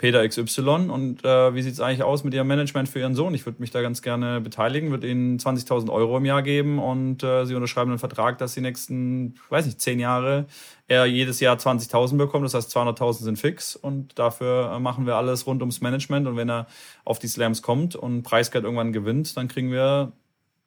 [0.00, 3.34] Peter XY und äh, wie sieht es eigentlich aus mit Ihrem Management für Ihren Sohn?
[3.34, 7.22] Ich würde mich da ganz gerne beteiligen, würde Ihnen 20.000 Euro im Jahr geben und
[7.22, 10.46] äh, Sie unterschreiben einen Vertrag, dass die nächsten, weiß nicht, zehn Jahre
[10.88, 12.46] er jedes Jahr 20.000 bekommt.
[12.46, 16.34] Das heißt, 200.000 sind fix und dafür äh, machen wir alles rund ums Management und
[16.34, 16.66] wenn er
[17.04, 20.12] auf die Slams kommt und Preisgeld irgendwann gewinnt, dann kriegen wir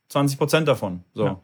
[0.10, 1.04] 20 Prozent davon.
[1.16, 1.26] So.
[1.26, 1.42] Ja.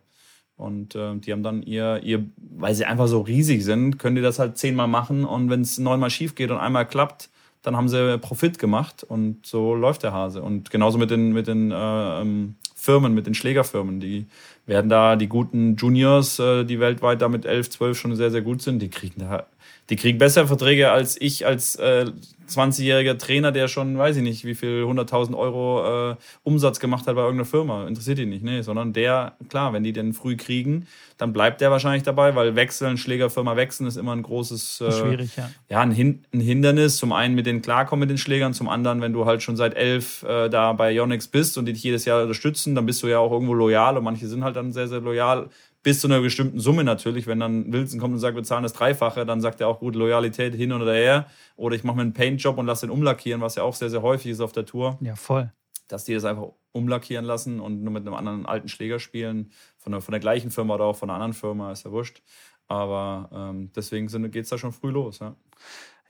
[0.57, 4.21] Und äh, die haben dann ihr, ihr, weil sie einfach so riesig sind, können die
[4.21, 7.31] das halt zehnmal machen und wenn es neunmal schief geht und einmal klappt,
[7.61, 10.41] dann haben sie Profit gemacht und so läuft der Hase.
[10.41, 14.27] Und genauso mit den, mit den äh, ähm, Firmen, mit den Schlägerfirmen, die
[14.65, 18.41] werden da die guten Juniors, äh, die weltweit da mit 11, 12 schon sehr, sehr
[18.41, 19.47] gut sind, die kriegen da
[19.89, 22.11] die kriegen bessere Verträge als ich als äh,
[22.49, 27.15] 20-jähriger Trainer, der schon, weiß ich nicht, wie viel 100.000 Euro äh, Umsatz gemacht hat
[27.15, 27.87] bei irgendeiner Firma.
[27.87, 30.87] Interessiert ihn nicht, nee, sondern der, klar, wenn die den früh kriegen,
[31.17, 35.35] dann bleibt der wahrscheinlich dabei, weil wechseln, Schlägerfirma wechseln ist immer ein großes, äh, schwierig,
[35.35, 35.49] ja.
[35.69, 36.97] Ja, ein, Hin ein Hindernis.
[36.97, 39.75] Zum einen mit denen klarkommen mit den Schlägern, zum anderen, wenn du halt schon seit
[39.75, 43.07] elf äh, da bei Yonex bist und die dich jedes Jahr unterstützen, dann bist du
[43.07, 45.49] ja auch irgendwo loyal und manche sind halt dann sehr, sehr loyal
[45.81, 47.27] bis zu einer bestimmten Summe natürlich.
[47.27, 49.95] Wenn dann Wilson kommt und sagt, wir zahlen das Dreifache, dann sagt er auch gut
[49.95, 51.27] Loyalität hin oder her.
[51.55, 54.01] Oder ich mache mir einen Paintjob und lasse den umlackieren, was ja auch sehr, sehr
[54.01, 54.97] häufig ist auf der Tour.
[55.01, 55.51] Ja, voll.
[55.87, 59.51] Dass die das einfach umlackieren lassen und nur mit einem anderen alten Schläger spielen.
[59.77, 62.21] Von der, von der gleichen Firma oder auch von einer anderen Firma, ist ja wurscht.
[62.67, 65.19] Aber ähm, deswegen geht es da schon früh los.
[65.19, 65.35] Ja.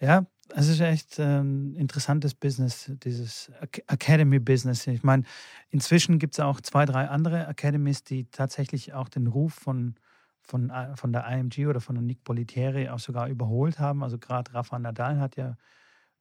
[0.01, 3.51] Ja, es ist echt ein interessantes Business, dieses
[3.87, 4.87] Academy-Business.
[4.87, 5.23] Ich meine,
[5.69, 9.95] inzwischen gibt es auch zwei, drei andere Academies, die tatsächlich auch den Ruf von,
[10.41, 14.03] von, von der IMG oder von Nick Bolitieri auch sogar überholt haben.
[14.03, 15.57] Also gerade Rafa Nadal hat ja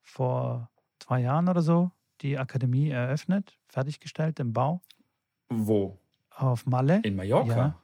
[0.02, 4.80] vor zwei Jahren oder so die Akademie eröffnet, fertiggestellt im Bau.
[5.48, 5.98] Wo?
[6.30, 7.00] Auf Malle.
[7.04, 7.56] In Mallorca?
[7.56, 7.82] Ja.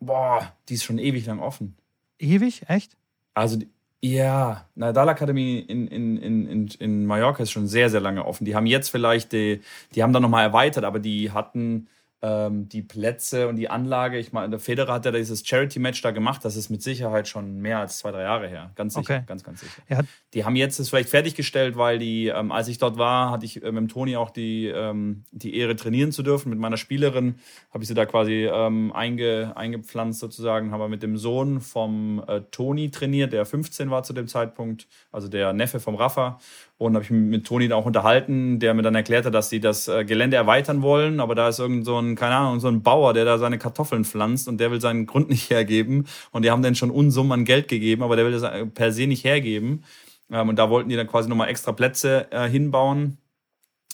[0.00, 1.76] Boah, die ist schon ewig lang offen.
[2.18, 2.68] Ewig?
[2.68, 2.96] Echt?
[3.34, 3.58] Also
[4.02, 8.44] ja, Nadal Academy in, in, in, in Mallorca ist schon sehr, sehr lange offen.
[8.44, 9.60] Die haben jetzt vielleicht, die,
[9.94, 11.88] die haben dann nochmal erweitert, aber die hatten
[12.22, 14.18] ähm, die Plätze und die Anlage.
[14.18, 16.44] Ich meine, der Federer hat ja dieses Charity-Match da gemacht.
[16.44, 18.70] Das ist mit Sicherheit schon mehr als zwei, drei Jahre her.
[18.74, 19.24] Ganz sicher, okay.
[19.26, 19.82] ganz, ganz sicher.
[19.88, 20.00] Ja.
[20.32, 23.62] Die haben jetzt es vielleicht fertiggestellt, weil die, ähm, als ich dort war, hatte ich
[23.62, 26.48] äh, mit dem Toni auch die, ähm, die Ehre, trainieren zu dürfen.
[26.48, 27.36] Mit meiner Spielerin
[27.70, 30.70] habe ich sie da quasi ähm, einge, eingepflanzt sozusagen.
[30.70, 34.88] Haben wir mit dem Sohn vom äh, Toni trainiert, der 15 war zu dem Zeitpunkt,
[35.12, 36.38] also der Neffe vom Rafa.
[36.78, 39.88] Und habe ich mich mit Toni auch unterhalten, der mir dann erklärte, dass sie das
[39.88, 43.14] äh, Gelände erweitern wollen, aber da ist irgend so ein, keine Ahnung, so ein Bauer,
[43.14, 46.06] der da seine Kartoffeln pflanzt und der will seinen Grund nicht hergeben.
[46.32, 48.92] Und die haben dann schon Unsummen an Geld gegeben, aber der will das äh, per
[48.92, 49.84] se nicht hergeben.
[50.30, 53.18] Ähm, und da wollten die dann quasi nochmal extra Plätze äh, hinbauen,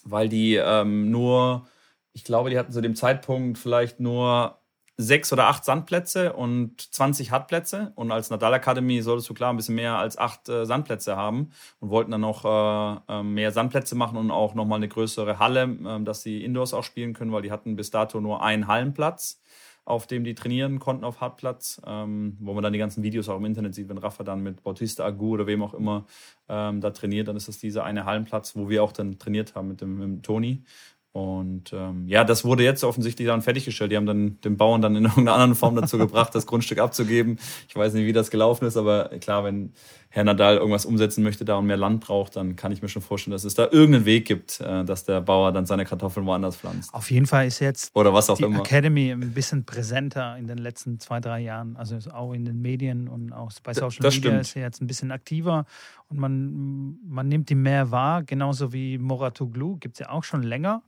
[0.04, 1.68] weil die ähm, nur,
[2.12, 4.58] ich glaube, die hatten zu dem Zeitpunkt vielleicht nur
[5.02, 7.92] sechs oder acht Sandplätze und 20 Hartplätze.
[7.96, 11.50] Und als Nadal Academy solltest du klar ein bisschen mehr als acht äh, Sandplätze haben
[11.80, 15.64] und wollten dann noch äh, ähm, mehr Sandplätze machen und auch nochmal eine größere Halle,
[15.64, 19.40] äh, dass sie Indoors auch spielen können, weil die hatten bis dato nur einen Hallenplatz,
[19.84, 23.38] auf dem die trainieren konnten auf Hartplatz, ähm, wo man dann die ganzen Videos auch
[23.38, 26.06] im Internet sieht, wenn Rafa dann mit Bautista Agu oder wem auch immer
[26.48, 29.68] ähm, da trainiert, dann ist das dieser eine Hallenplatz, wo wir auch dann trainiert haben
[29.68, 30.64] mit dem, mit dem Toni.
[31.12, 33.92] Und ähm, ja, das wurde jetzt offensichtlich dann fertiggestellt.
[33.92, 37.38] Die haben dann den Bauern dann in irgendeiner anderen Form dazu gebracht, das Grundstück abzugeben.
[37.68, 39.72] Ich weiß nicht, wie das gelaufen ist, aber klar, wenn
[40.08, 43.02] Herr Nadal irgendwas umsetzen möchte da und mehr Land braucht, dann kann ich mir schon
[43.02, 46.56] vorstellen, dass es da irgendeinen Weg gibt, äh, dass der Bauer dann seine Kartoffeln woanders
[46.56, 46.94] pflanzt.
[46.94, 48.60] Auf jeden Fall ist jetzt Oder was auch die immer.
[48.60, 51.76] Academy ein bisschen präsenter in den letzten zwei, drei Jahren.
[51.76, 54.40] Also auch in den Medien und auch bei Social das Media stimmt.
[54.40, 55.66] ist er jetzt ein bisschen aktiver
[56.08, 60.42] und man, man nimmt die mehr wahr, genauso wie Moratoglu, gibt es ja auch schon
[60.42, 60.82] länger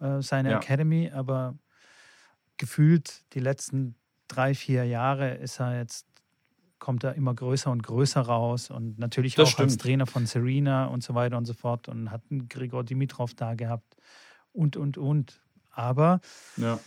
[0.00, 0.58] äh, seine ja.
[0.58, 1.58] Academy, aber
[2.56, 3.94] gefühlt die letzten
[4.28, 6.06] drei, vier Jahre ist er jetzt,
[6.78, 9.70] kommt er immer größer und größer raus und natürlich das auch stimmt.
[9.70, 13.34] als Trainer von Serena und so weiter und so fort und hat einen Grigor Dimitrov
[13.34, 13.96] da gehabt
[14.52, 15.40] und, und, und.
[15.70, 16.20] Aber
[16.56, 16.78] ja.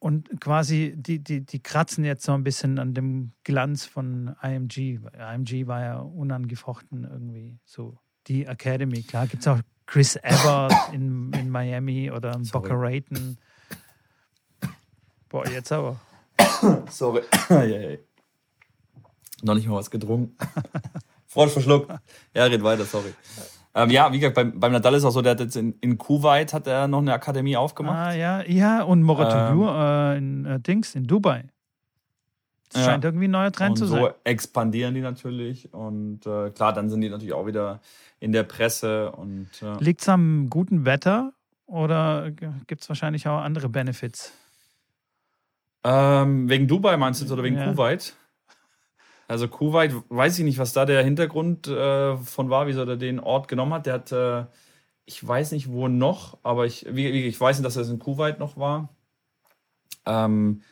[0.00, 5.00] Und quasi, die, die, die kratzen jetzt so ein bisschen an dem Glanz von IMG.
[5.12, 7.98] IMG war ja unangefochten irgendwie so.
[8.28, 9.58] Die Academy, klar, gibt es auch
[9.88, 13.38] Chris Evert in, in Miami oder Boca Raton.
[15.30, 15.96] Boah, jetzt aber.
[16.90, 17.22] Sorry.
[19.42, 20.36] Noch nicht mal was getrunken.
[21.26, 21.90] Frosch verschluckt.
[22.34, 23.14] Ja, red weiter, sorry.
[23.74, 25.96] Ähm, ja, wie gesagt, beim, beim Nadal ist auch so, der hat jetzt in, in
[25.96, 27.96] Kuwait hat er noch eine Akademie aufgemacht.
[27.96, 31.44] Ah, ja, ja, und Moratoglu ähm, äh, in äh, Dings, in Dubai.
[32.70, 32.90] Das ja.
[32.90, 34.04] scheint irgendwie ein neuer Trend und zu so sein.
[34.04, 35.72] So expandieren die natürlich.
[35.72, 37.80] Und äh, klar, dann sind die natürlich auch wieder
[38.20, 39.12] in der Presse.
[39.12, 41.32] und äh, Liegt es am guten Wetter
[41.66, 42.30] oder
[42.66, 44.32] gibt es wahrscheinlich auch andere Benefits?
[45.84, 47.72] Ähm, wegen Dubai meinst du oder wegen ja.
[47.72, 48.14] Kuwait?
[49.28, 53.20] Also Kuwait, weiß ich nicht, was da der Hintergrund äh, von war, wieso er den
[53.20, 53.86] Ort genommen hat.
[53.86, 54.46] Der hat, äh,
[55.04, 58.38] ich weiß nicht wo noch, aber ich, wie, ich weiß nicht, dass er in Kuwait
[58.38, 58.88] noch war.
[60.06, 60.62] Ähm,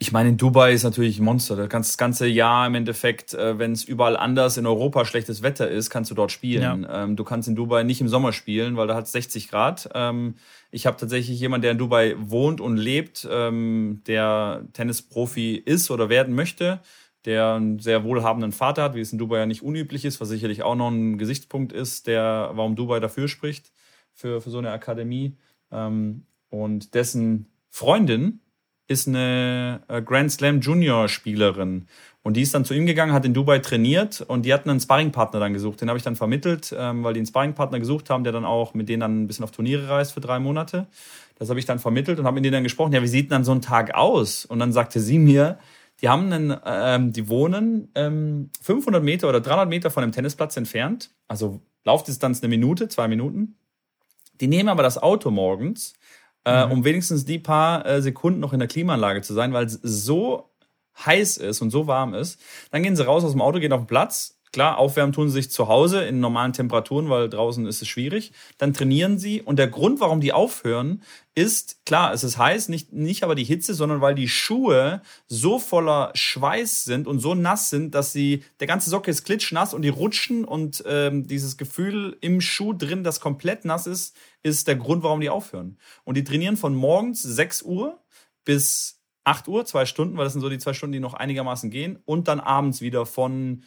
[0.00, 1.56] ich meine, in Dubai ist natürlich ein Monster.
[1.56, 5.42] Da kannst das ganze Jahr im Endeffekt, äh, wenn es überall anders in Europa schlechtes
[5.42, 6.84] Wetter ist, kannst du dort spielen.
[6.84, 7.04] Ja.
[7.04, 9.90] Ähm, du kannst in Dubai nicht im Sommer spielen, weil da hat es 60 Grad.
[9.94, 10.36] Ähm,
[10.70, 16.08] ich habe tatsächlich jemanden, der in Dubai wohnt und lebt, ähm, der Tennisprofi ist oder
[16.08, 16.80] werden möchte
[17.24, 20.28] der einen sehr wohlhabenden Vater hat, wie es in Dubai ja nicht unüblich ist, was
[20.28, 23.70] sicherlich auch noch ein Gesichtspunkt ist, der, warum Dubai dafür spricht,
[24.14, 25.36] für, für so eine Akademie.
[25.70, 28.40] Ähm, und dessen Freundin
[28.88, 31.86] ist eine äh, Grand Slam Junior Spielerin.
[32.22, 34.80] Und die ist dann zu ihm gegangen, hat in Dubai trainiert und die hatten einen
[34.80, 35.80] Sparringpartner dann gesucht.
[35.80, 38.74] Den habe ich dann vermittelt, ähm, weil die einen Sparringpartner gesucht haben, der dann auch
[38.74, 40.88] mit denen dann ein bisschen auf Turniere reist für drei Monate.
[41.38, 42.92] Das habe ich dann vermittelt und habe mit denen dann gesprochen.
[42.92, 44.44] Ja, wie sieht denn dann so ein Tag aus?
[44.44, 45.58] Und dann sagte sie mir,
[46.00, 50.56] die haben einen, ähm, die wohnen ähm, 500 Meter oder 300 Meter von dem Tennisplatz
[50.56, 51.10] entfernt.
[51.28, 53.56] Also Laufdistanz eine Minute, zwei Minuten.
[54.40, 55.94] Die nehmen aber das Auto morgens,
[56.44, 56.72] äh, mhm.
[56.72, 60.50] um wenigstens die paar äh, Sekunden noch in der Klimaanlage zu sein, weil es so
[61.04, 62.40] heiß ist und so warm ist.
[62.70, 65.34] Dann gehen sie raus aus dem Auto, gehen auf den Platz, Klar, aufwärmen tun sie
[65.34, 68.32] sich zu Hause in normalen Temperaturen, weil draußen ist es schwierig.
[68.56, 71.02] Dann trainieren sie und der Grund, warum die aufhören,
[71.34, 75.58] ist, klar, es ist heiß, nicht, nicht aber die Hitze, sondern weil die Schuhe so
[75.58, 79.82] voller Schweiß sind und so nass sind, dass sie, der ganze Socke ist klitschnass und
[79.82, 84.76] die rutschen und ähm, dieses Gefühl im Schuh drin, das komplett nass ist, ist der
[84.76, 85.78] Grund, warum die aufhören.
[86.04, 88.02] Und die trainieren von morgens 6 Uhr
[88.44, 91.70] bis 8 Uhr, zwei Stunden, weil das sind so die zwei Stunden, die noch einigermaßen
[91.70, 93.62] gehen, und dann abends wieder von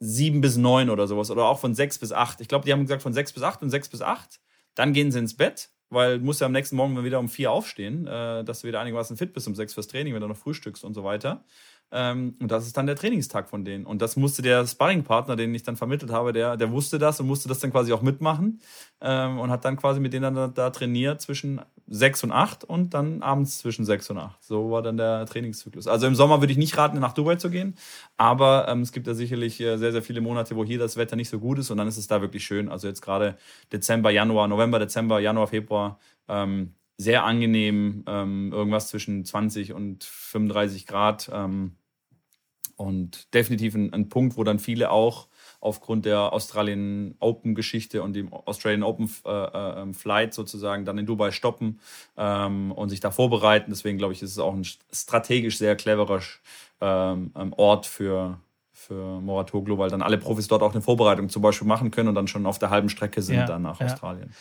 [0.00, 1.30] sieben bis neun oder sowas.
[1.30, 2.40] Oder auch von sechs bis acht.
[2.40, 4.40] Ich glaube, die haben gesagt von sechs bis acht und sechs bis acht.
[4.74, 7.52] Dann gehen sie ins Bett, weil du musst ja am nächsten Morgen wieder um vier
[7.52, 10.36] aufstehen, äh, dass du wieder einigermaßen fit bist um sechs fürs Training, wenn du noch
[10.36, 11.44] frühstückst und so weiter.
[11.92, 13.84] Ähm, und das ist dann der Trainingstag von denen.
[13.84, 17.26] Und das musste der Sparringpartner, den ich dann vermittelt habe, der, der wusste das und
[17.26, 18.60] musste das dann quasi auch mitmachen
[19.00, 22.94] ähm, und hat dann quasi mit denen dann da, trainiert zwischen sechs und acht und
[22.94, 24.42] dann abends zwischen sechs und acht.
[24.44, 25.88] So war dann der Trainingszyklus.
[25.88, 27.74] Also im Sommer würde ich nicht raten, nach Dubai zu gehen,
[28.16, 31.16] aber ähm, es gibt da sicherlich äh, sehr, sehr viele Monate, wo hier das Wetter
[31.16, 32.68] nicht so gut ist und dann ist es da wirklich schön.
[32.68, 33.36] Also jetzt gerade
[33.72, 35.98] Dezember, Januar, November, Dezember, Januar, Februar.
[36.28, 41.30] Ähm, sehr angenehm, irgendwas zwischen 20 und 35 Grad.
[42.80, 45.28] Und definitiv ein, ein, Punkt, wo dann viele auch
[45.60, 50.96] aufgrund der Australian Open Geschichte und dem Australian Open äh, äh, ähm, Flight sozusagen dann
[50.96, 51.78] in Dubai stoppen
[52.16, 53.70] ähm, und sich da vorbereiten.
[53.70, 56.22] Deswegen glaube ich, ist es auch ein strategisch sehr cleverer
[56.80, 58.40] ähm, ähm, Ort für,
[58.72, 62.14] für Moratoglu, weil dann alle Profis dort auch eine Vorbereitung zum Beispiel machen können und
[62.14, 63.88] dann schon auf der halben Strecke sind ja, dann nach ja.
[63.88, 64.32] Australien.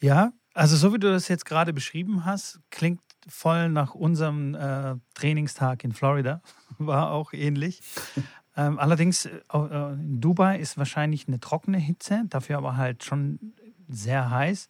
[0.00, 4.96] Ja, also so wie du das jetzt gerade beschrieben hast, klingt voll nach unserem äh,
[5.14, 6.40] Trainingstag in Florida.
[6.78, 7.80] War auch ähnlich.
[8.56, 13.54] ähm, allerdings äh, äh, in Dubai ist wahrscheinlich eine trockene Hitze, dafür aber halt schon
[13.88, 14.68] sehr heiß.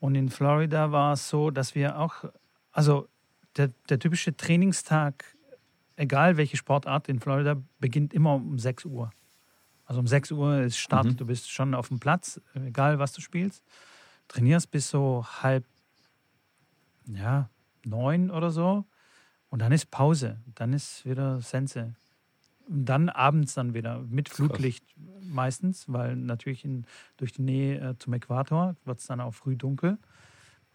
[0.00, 2.24] Und in Florida war es so, dass wir auch,
[2.72, 3.08] also
[3.56, 5.24] der, der typische Trainingstag,
[5.96, 9.10] egal welche Sportart in Florida, beginnt immer um 6 Uhr.
[9.86, 11.16] Also um 6 Uhr ist Start, mhm.
[11.16, 13.64] du bist schon auf dem Platz, egal was du spielst.
[14.28, 15.64] Trainierst bis so halb,
[17.06, 17.50] ja,
[17.86, 18.84] neun oder so.
[19.50, 20.40] Und dann ist Pause.
[20.54, 21.94] Dann ist wieder Sense.
[22.68, 25.24] Und dann abends dann wieder mit Flutlicht Krass.
[25.24, 29.56] meistens, weil natürlich in, durch die Nähe äh, zum Äquator wird es dann auch früh
[29.56, 29.98] dunkel.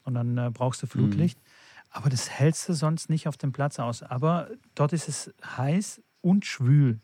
[0.04, 0.92] Und dann äh, brauchst du mhm.
[0.92, 1.40] Flutlicht.
[1.40, 1.44] Mhm.
[1.92, 4.04] Aber das hältst du sonst nicht auf dem Platz aus.
[4.04, 7.00] Aber dort ist es heiß und schwül.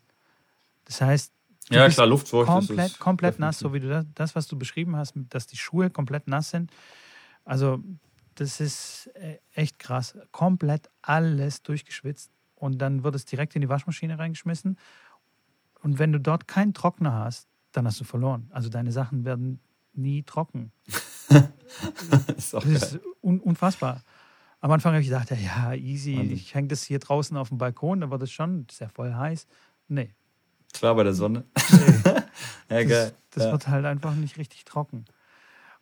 [0.84, 1.32] Das heißt,
[1.68, 4.94] ja, klar, Luftfeucht komplett, ist komplett nass, so wie du das, das, was du beschrieben
[4.96, 6.70] hast, dass die Schuhe komplett nass sind.
[7.44, 7.82] Also
[8.36, 10.16] das ist äh, echt krass.
[10.30, 14.78] Komplett alles durchgeschwitzt und dann wird es direkt in die Waschmaschine reingeschmissen.
[15.82, 18.48] Und wenn du dort keinen Trockner hast, dann hast du verloren.
[18.52, 19.60] Also deine Sachen werden
[19.92, 20.72] nie trocken.
[21.28, 24.02] das ist, das ist un unfassbar.
[24.60, 26.32] Am Anfang habe ich gedacht, ja, easy, Wahnsinn.
[26.32, 29.46] ich hänge das hier draußen auf dem Balkon, da wird es schon, sehr voll heiß.
[29.88, 30.14] Nee.
[30.72, 31.44] Klar, bei der Sonne.
[31.70, 32.02] Nee.
[32.70, 32.88] ja, geil.
[32.88, 33.52] Das, das ja.
[33.52, 35.04] wird halt einfach nicht richtig trocken.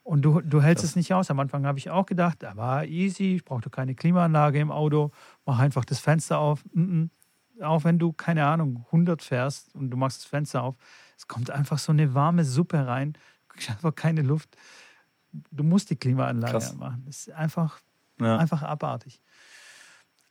[0.04, 1.30] Und du, du hältst das es nicht aus.
[1.30, 5.10] Am Anfang habe ich auch gedacht, da war easy, ich brauchte keine Klimaanlage im Auto,
[5.46, 6.62] mach einfach das Fenster auf.
[6.74, 7.08] Mm
[7.58, 7.64] -mm.
[7.64, 10.76] auch wenn du, keine Ahnung, 100 fährst und du machst das Fenster auf,
[11.16, 13.14] es kommt einfach so eine warme Suppe rein,
[13.66, 14.56] einfach keine Luft.
[15.50, 16.76] Du musst die Klimaanlage Krass.
[16.76, 17.04] machen.
[17.06, 17.80] Das ist einfach,
[18.20, 18.36] ja.
[18.36, 19.22] einfach abartig.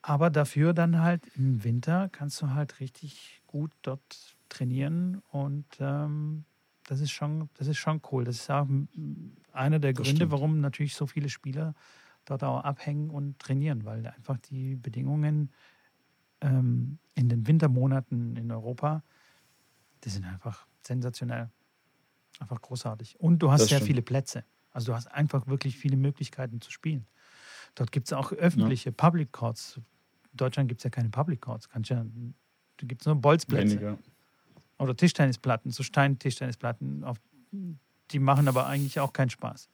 [0.04, 6.46] Aber dafür dann halt im Winter kannst du halt richtig gut dort trainieren und ähm,
[6.86, 8.24] das ist schon, das ist schon cool.
[8.24, 8.68] Das ist auch
[9.52, 10.32] einer der das Gründe, stimmt.
[10.32, 11.74] warum natürlich so viele Spieler
[12.26, 15.52] dort auch abhängen und trainieren, weil einfach die Bedingungen
[16.42, 19.04] ähm, in den Wintermonaten in Europa,
[20.04, 21.50] die sind einfach sensationell.
[22.40, 23.20] Einfach großartig.
[23.20, 23.88] Und du hast das sehr stimmt.
[23.88, 24.44] viele Plätze.
[24.72, 27.06] Also du hast einfach wirklich viele Möglichkeiten zu spielen.
[27.76, 28.96] Dort gibt es auch öffentliche ja.
[28.96, 29.78] Public Courts.
[30.32, 31.70] In Deutschland gibt es ja keine Public Courts.
[31.70, 33.80] Kannst ja, da gibt es nur Bolzplätze.
[33.80, 33.98] Weniger.
[34.80, 37.06] Oder Tischtennisplatten, so Stein-Tischtennisplatten.
[38.12, 39.70] Die machen aber eigentlich auch keinen Spaß.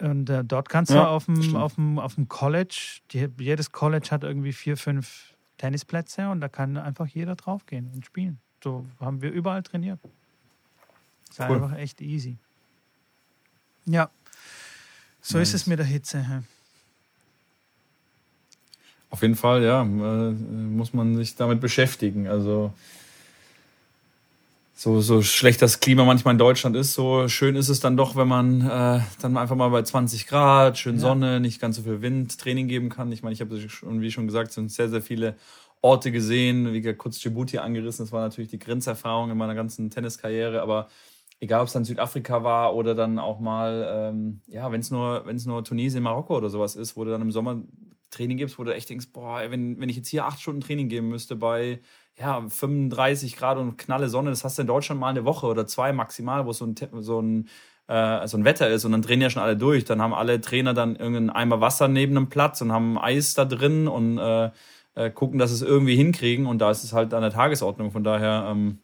[0.00, 3.70] Und äh, dort kannst ja, du auf dem, auf, dem, auf dem College, die, jedes
[3.72, 8.40] College hat irgendwie vier, fünf Tennisplätze und da kann einfach jeder draufgehen und spielen.
[8.64, 10.00] So haben wir überall trainiert.
[11.28, 11.56] Das ist cool.
[11.56, 12.38] einfach echt easy.
[13.84, 14.10] Ja,
[15.20, 15.48] so nice.
[15.48, 16.44] ist es mit der Hitze.
[19.10, 22.28] Auf jeden Fall, ja, äh, muss man sich damit beschäftigen.
[22.28, 22.72] Also
[24.80, 28.16] so, so schlecht das Klima manchmal in Deutschland ist, so schön ist es dann doch,
[28.16, 31.00] wenn man äh, dann einfach mal bei 20 Grad, schön ja.
[31.02, 33.12] Sonne, nicht ganz so viel Wind, Training geben kann.
[33.12, 35.36] Ich meine, ich habe schon, wie schon gesagt, sind sehr, sehr viele
[35.82, 38.06] Orte gesehen, wie kurz Djibouti angerissen.
[38.06, 40.88] Das war natürlich die Grenzerfahrung in meiner ganzen Tenniskarriere, aber
[41.40, 45.26] egal ob es dann Südafrika war oder dann auch mal, ähm, ja, wenn es nur,
[45.26, 47.60] wenn es nur Tunesien, Marokko oder sowas ist, wo du dann im Sommer
[48.08, 50.88] Training gibst, wo du echt denkst, boah, wenn, wenn ich jetzt hier acht Stunden Training
[50.88, 51.80] geben müsste bei
[52.18, 55.66] ja, 35 Grad und knalle Sonne, das hast du in Deutschland mal eine Woche oder
[55.66, 57.48] zwei maximal, wo so ein, so ein,
[57.88, 59.84] äh, so ein Wetter ist und dann drehen ja schon alle durch.
[59.84, 63.44] Dann haben alle Trainer dann irgendeinen Eimer Wasser neben dem Platz und haben Eis da
[63.44, 64.50] drin und äh,
[64.94, 67.90] äh, gucken, dass es irgendwie hinkriegen und da ist es halt an der Tagesordnung.
[67.90, 68.78] Von daher ähm,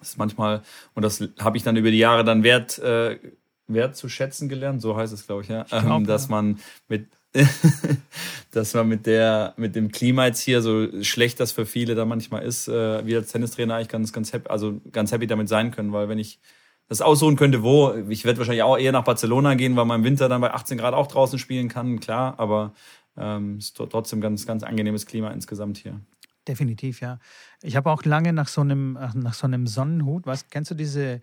[0.00, 0.62] ist manchmal,
[0.94, 3.18] und das habe ich dann über die Jahre dann wert, äh,
[3.66, 6.30] wert zu schätzen gelernt, so heißt es, glaube ich, ja, ich glaub, ähm, dass ja.
[6.30, 7.08] man mit
[8.50, 12.04] dass man mit der, mit dem Klima jetzt hier, so schlecht das für viele da
[12.04, 15.70] manchmal ist, äh, wir als Tennistrainer eigentlich ganz, ganz happy, also ganz happy damit sein
[15.70, 16.40] können, weil wenn ich
[16.88, 20.04] das aussuchen könnte, wo, ich werde wahrscheinlich auch eher nach Barcelona gehen, weil man im
[20.04, 22.74] Winter dann bei 18 Grad auch draußen spielen kann, klar, aber
[23.16, 26.00] ähm, ist trotzdem ganz, ganz angenehmes Klima insgesamt hier.
[26.48, 27.20] Definitiv, ja.
[27.62, 31.20] Ich habe auch lange nach so einem, nach so einem Sonnenhut, was, kennst du diese,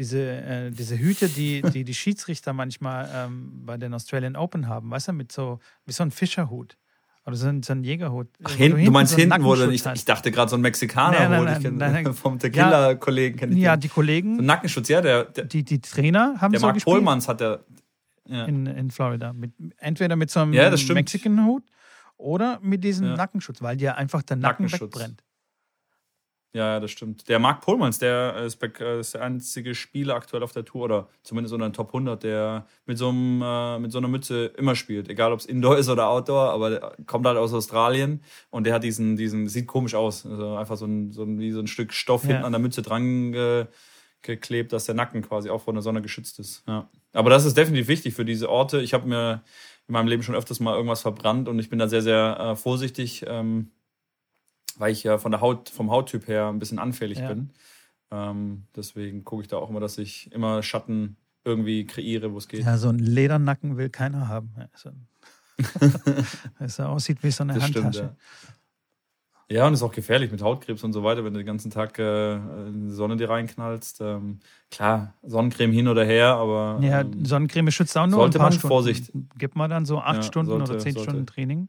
[0.00, 4.90] diese, äh, diese Hüte, die, die die Schiedsrichter manchmal ähm, bei den Australian Open haben,
[4.90, 6.78] weißt du, mit so, wie so ein Fischerhut.
[7.26, 8.28] Oder so ein, so ein Jägerhut.
[8.42, 10.62] Ach, hinten, du, du meinst so hinten, wo du nicht, ich dachte gerade so ein
[10.62, 13.60] Mexikaner nein, nein, nein, nein, nein, vom Tequila-Kollegen kenne ich.
[13.60, 13.82] Ja, den.
[13.82, 14.36] die Kollegen.
[14.36, 16.94] So Nackenschutz, ja, der, der, die, die Trainer haben der so Mark gespielt.
[16.94, 17.62] Pohlmanns hat der.
[18.26, 18.46] Ja.
[18.46, 19.34] In, in Florida.
[19.34, 21.64] Mit, entweder mit so einem ja, Mexican-Hut
[22.16, 23.16] oder mit diesem ja.
[23.16, 25.22] Nackenschutz, weil dir einfach der Nacken wegbrennt.
[26.52, 27.28] Ja, das stimmt.
[27.28, 31.54] Der Marc Pohlmanns, der ist, ist, der einzige Spieler aktuell auf der Tour oder zumindest
[31.54, 35.08] unter den Top 100, der mit so, einem, äh, mit so einer Mütze immer spielt.
[35.08, 38.74] Egal, ob es Indoor ist oder Outdoor, aber der kommt halt aus Australien und der
[38.74, 40.26] hat diesen, diesen sieht komisch aus.
[40.26, 42.30] Also einfach so ein, so ein, wie so ein Stück Stoff ja.
[42.30, 43.66] hinten an der Mütze dran ge,
[44.22, 46.64] geklebt, dass der Nacken quasi auch von der Sonne geschützt ist.
[46.66, 46.88] Ja.
[47.12, 48.80] Aber das ist definitiv wichtig für diese Orte.
[48.80, 49.42] Ich habe mir
[49.86, 52.56] in meinem Leben schon öfters mal irgendwas verbrannt und ich bin da sehr, sehr äh,
[52.56, 53.24] vorsichtig.
[53.28, 53.70] Ähm,
[54.80, 57.28] weil ich ja von der Haut, vom Hauttyp her ein bisschen anfällig ja.
[57.28, 57.50] bin.
[58.10, 62.48] Ähm, deswegen gucke ich da auch immer, dass ich immer Schatten irgendwie kreiere, wo es
[62.48, 62.64] geht.
[62.64, 64.54] Ja, so einen Ledernacken will keiner haben.
[66.58, 67.92] Es so aussieht wie so eine das Handtasche.
[67.92, 68.16] Stimmt,
[69.48, 69.56] ja.
[69.56, 69.66] ja.
[69.66, 72.34] und ist auch gefährlich mit Hautkrebs und so weiter, wenn du den ganzen Tag äh,
[72.34, 74.00] in die Sonne dir reinknallst.
[74.00, 76.78] Ähm, klar, Sonnencreme hin oder her, aber.
[76.82, 78.68] Ja, ähm, Sonnencreme schützt auch nur sollte ein paar man Stunden.
[78.68, 79.12] Vorsicht.
[79.38, 81.10] Gibt man dann so acht ja, Stunden sollte, oder zehn sollte.
[81.10, 81.68] Stunden Training?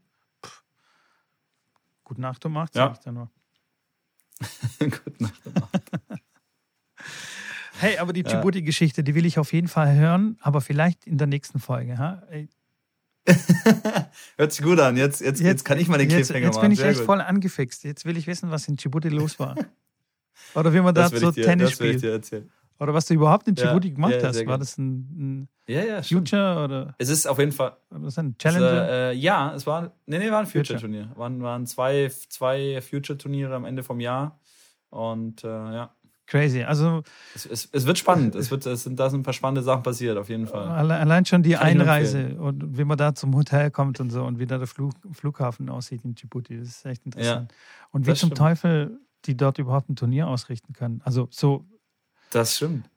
[2.12, 2.88] Gute Nacht um acht, ja.
[2.88, 3.30] sag ich da nur.
[4.78, 5.82] Gute Nacht um acht.
[7.80, 11.26] hey, aber die Djibouti-Geschichte, die will ich auf jeden Fall hören, aber vielleicht in der
[11.26, 11.96] nächsten Folge.
[11.96, 12.22] Ha?
[14.36, 14.98] Hört sich gut an.
[14.98, 16.70] Jetzt, jetzt, jetzt, jetzt kann ich mal den Cliffhanger jetzt, jetzt machen.
[16.70, 17.06] Jetzt bin ich echt gut.
[17.06, 17.82] voll angefixt.
[17.84, 19.56] Jetzt will ich wissen, was in Djibouti los war.
[20.54, 22.02] Oder wie man da so Tennis spielt.
[22.82, 24.44] Oder was du überhaupt in Djibouti ja, gemacht ja, hast.
[24.44, 26.94] War das ein, ein ja, ja, Future oder?
[26.98, 27.76] Es ist auf jeden Fall.
[27.90, 28.82] Oder ist ein Challenger?
[28.84, 29.92] Es, äh, ja, es war.
[30.06, 31.02] Nee, nee, war ein Future-Turnier.
[31.02, 31.18] Future.
[31.20, 34.40] Waren, waren zwei, zwei Future-Turniere am Ende vom Jahr.
[34.90, 35.94] Und äh, ja.
[36.26, 36.62] Crazy.
[36.62, 37.02] Also
[37.34, 38.34] es, es, es, wird spannend.
[38.34, 40.66] Es, wird, es sind, da sind ein paar spannende Sachen passiert, auf jeden Fall.
[40.68, 44.38] Allein schon die Kann Einreise und wie man da zum Hotel kommt und so und
[44.38, 46.58] wie da der Flug, Flughafen aussieht in Djibouti.
[46.58, 47.52] Das ist echt interessant.
[47.52, 47.56] Ja,
[47.90, 48.38] und wie zum stimmt.
[48.38, 51.00] Teufel die dort überhaupt ein Turnier ausrichten können.
[51.04, 51.64] Also so.
[52.32, 52.88] Das stimmt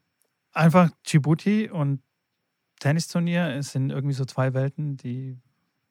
[0.55, 2.01] einfach Djibouti und
[2.79, 5.38] Tennisturnier es sind irgendwie so zwei Welten, die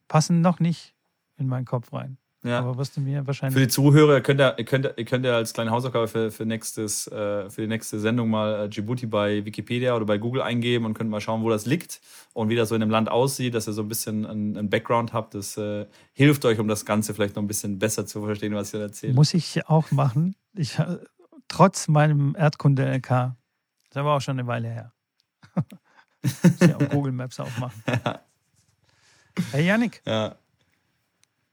[0.09, 0.95] passen noch nicht
[1.37, 2.19] in meinen Kopf rein.
[2.43, 2.59] Ja.
[2.59, 3.55] Aber wirst du mir wahrscheinlich.
[3.55, 6.45] Für die Zuhörer, ihr könnt ihr könnt, ihr könnt ja als kleine Hausaufgabe für, für,
[6.45, 10.85] nächstes, äh, für die nächste Sendung mal äh, Djibouti bei Wikipedia oder bei Google eingeben
[10.85, 12.03] und könnt mal schauen, wo das liegt
[12.35, 15.15] und wie das so in dem Land aussieht, dass ihr so ein bisschen einen, Background
[15.15, 15.35] habt.
[15.35, 18.75] Das äh, hilft euch, um das Ganze vielleicht noch ein bisschen besser zu verstehen, was
[18.75, 19.15] ich erzähle.
[19.15, 20.37] Muss ich auch machen.
[20.55, 20.99] Ich, äh,
[21.55, 23.09] trotz meinem Erdkunde-LK.
[23.09, 23.37] Das
[23.91, 24.93] ist aber auch schon eine Weile her.
[26.23, 27.83] Muss ich auch Google Maps aufmachen.
[29.37, 29.43] Ja.
[29.51, 30.01] Hey Janik.
[30.07, 30.37] Ja.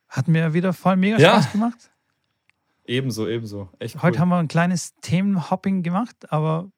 [0.07, 1.41] Hat mir wieder voll mega ja.
[1.41, 1.91] Spaß gemacht.
[2.85, 3.69] Ebenso, ebenso.
[3.79, 6.71] Echt Heute haben wir ein kleines Themenhopping gemacht, aber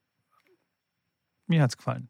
[1.47, 2.07] mir hat es gefallen.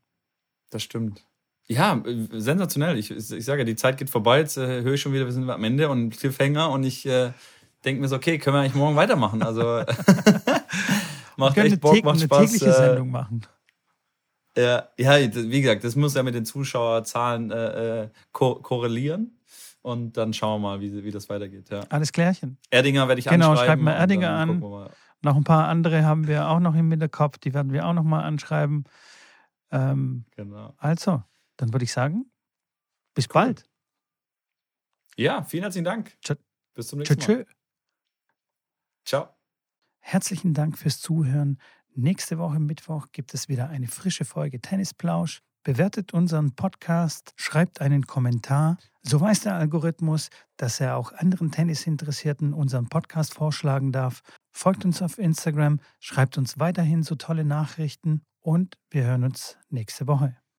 [0.70, 1.26] Das stimmt.
[1.66, 2.04] Ja,
[2.34, 3.00] sensationell.
[3.00, 4.42] Ich, ich sage, die Zeit geht vorbei.
[4.42, 7.34] Jetzt äh, höre ich schon wieder, wir sind am Ende und Cliffhanger und ich äh,
[7.84, 9.44] denke mir so, okay, können wir eigentlich morgen weitermachen?
[9.44, 9.62] Also
[11.38, 12.40] macht echt Bock, macht Spaß.
[12.40, 13.42] Eine tägliche äh, Sendung machen.
[14.56, 19.40] Ja, ja, wie gesagt, das muss ja mit den Zuschauerzahlen äh, äh, ko korrelieren.
[19.82, 21.70] Und dann schauen wir mal, wie, wie das weitergeht.
[21.70, 21.82] Ja.
[21.90, 22.58] Alles klärchen.
[22.70, 23.58] Erdinger werde ich genau, anschreiben.
[23.58, 24.90] Genau, schreibt mal Erdinger an.
[25.22, 27.38] Noch ein paar andere haben wir auch noch im Hinterkopf.
[27.40, 28.86] Die werden wir auch noch mal anschreiben.
[29.72, 30.74] Ähm, genau.
[30.78, 31.24] Also,
[31.58, 32.32] dann würde ich sagen,
[33.14, 33.34] bis cool.
[33.34, 33.66] bald.
[35.18, 36.18] Ja, vielen herzlichen Dank.
[36.22, 36.36] Tschö.
[36.74, 37.26] Bis zum nächsten Mal.
[37.26, 37.44] Tschö.
[39.06, 39.30] Ciao.
[40.00, 41.58] Herzlichen Dank fürs Zuhören.
[41.96, 45.42] Nächste Woche Mittwoch gibt es wieder eine frische Folge Tennisplausch.
[45.64, 48.78] Bewertet unseren Podcast, schreibt einen Kommentar.
[49.02, 54.22] So weiß der Algorithmus, dass er auch anderen Tennisinteressierten unseren Podcast vorschlagen darf.
[54.52, 60.06] Folgt uns auf Instagram, schreibt uns weiterhin so tolle Nachrichten und wir hören uns nächste
[60.08, 60.43] Woche.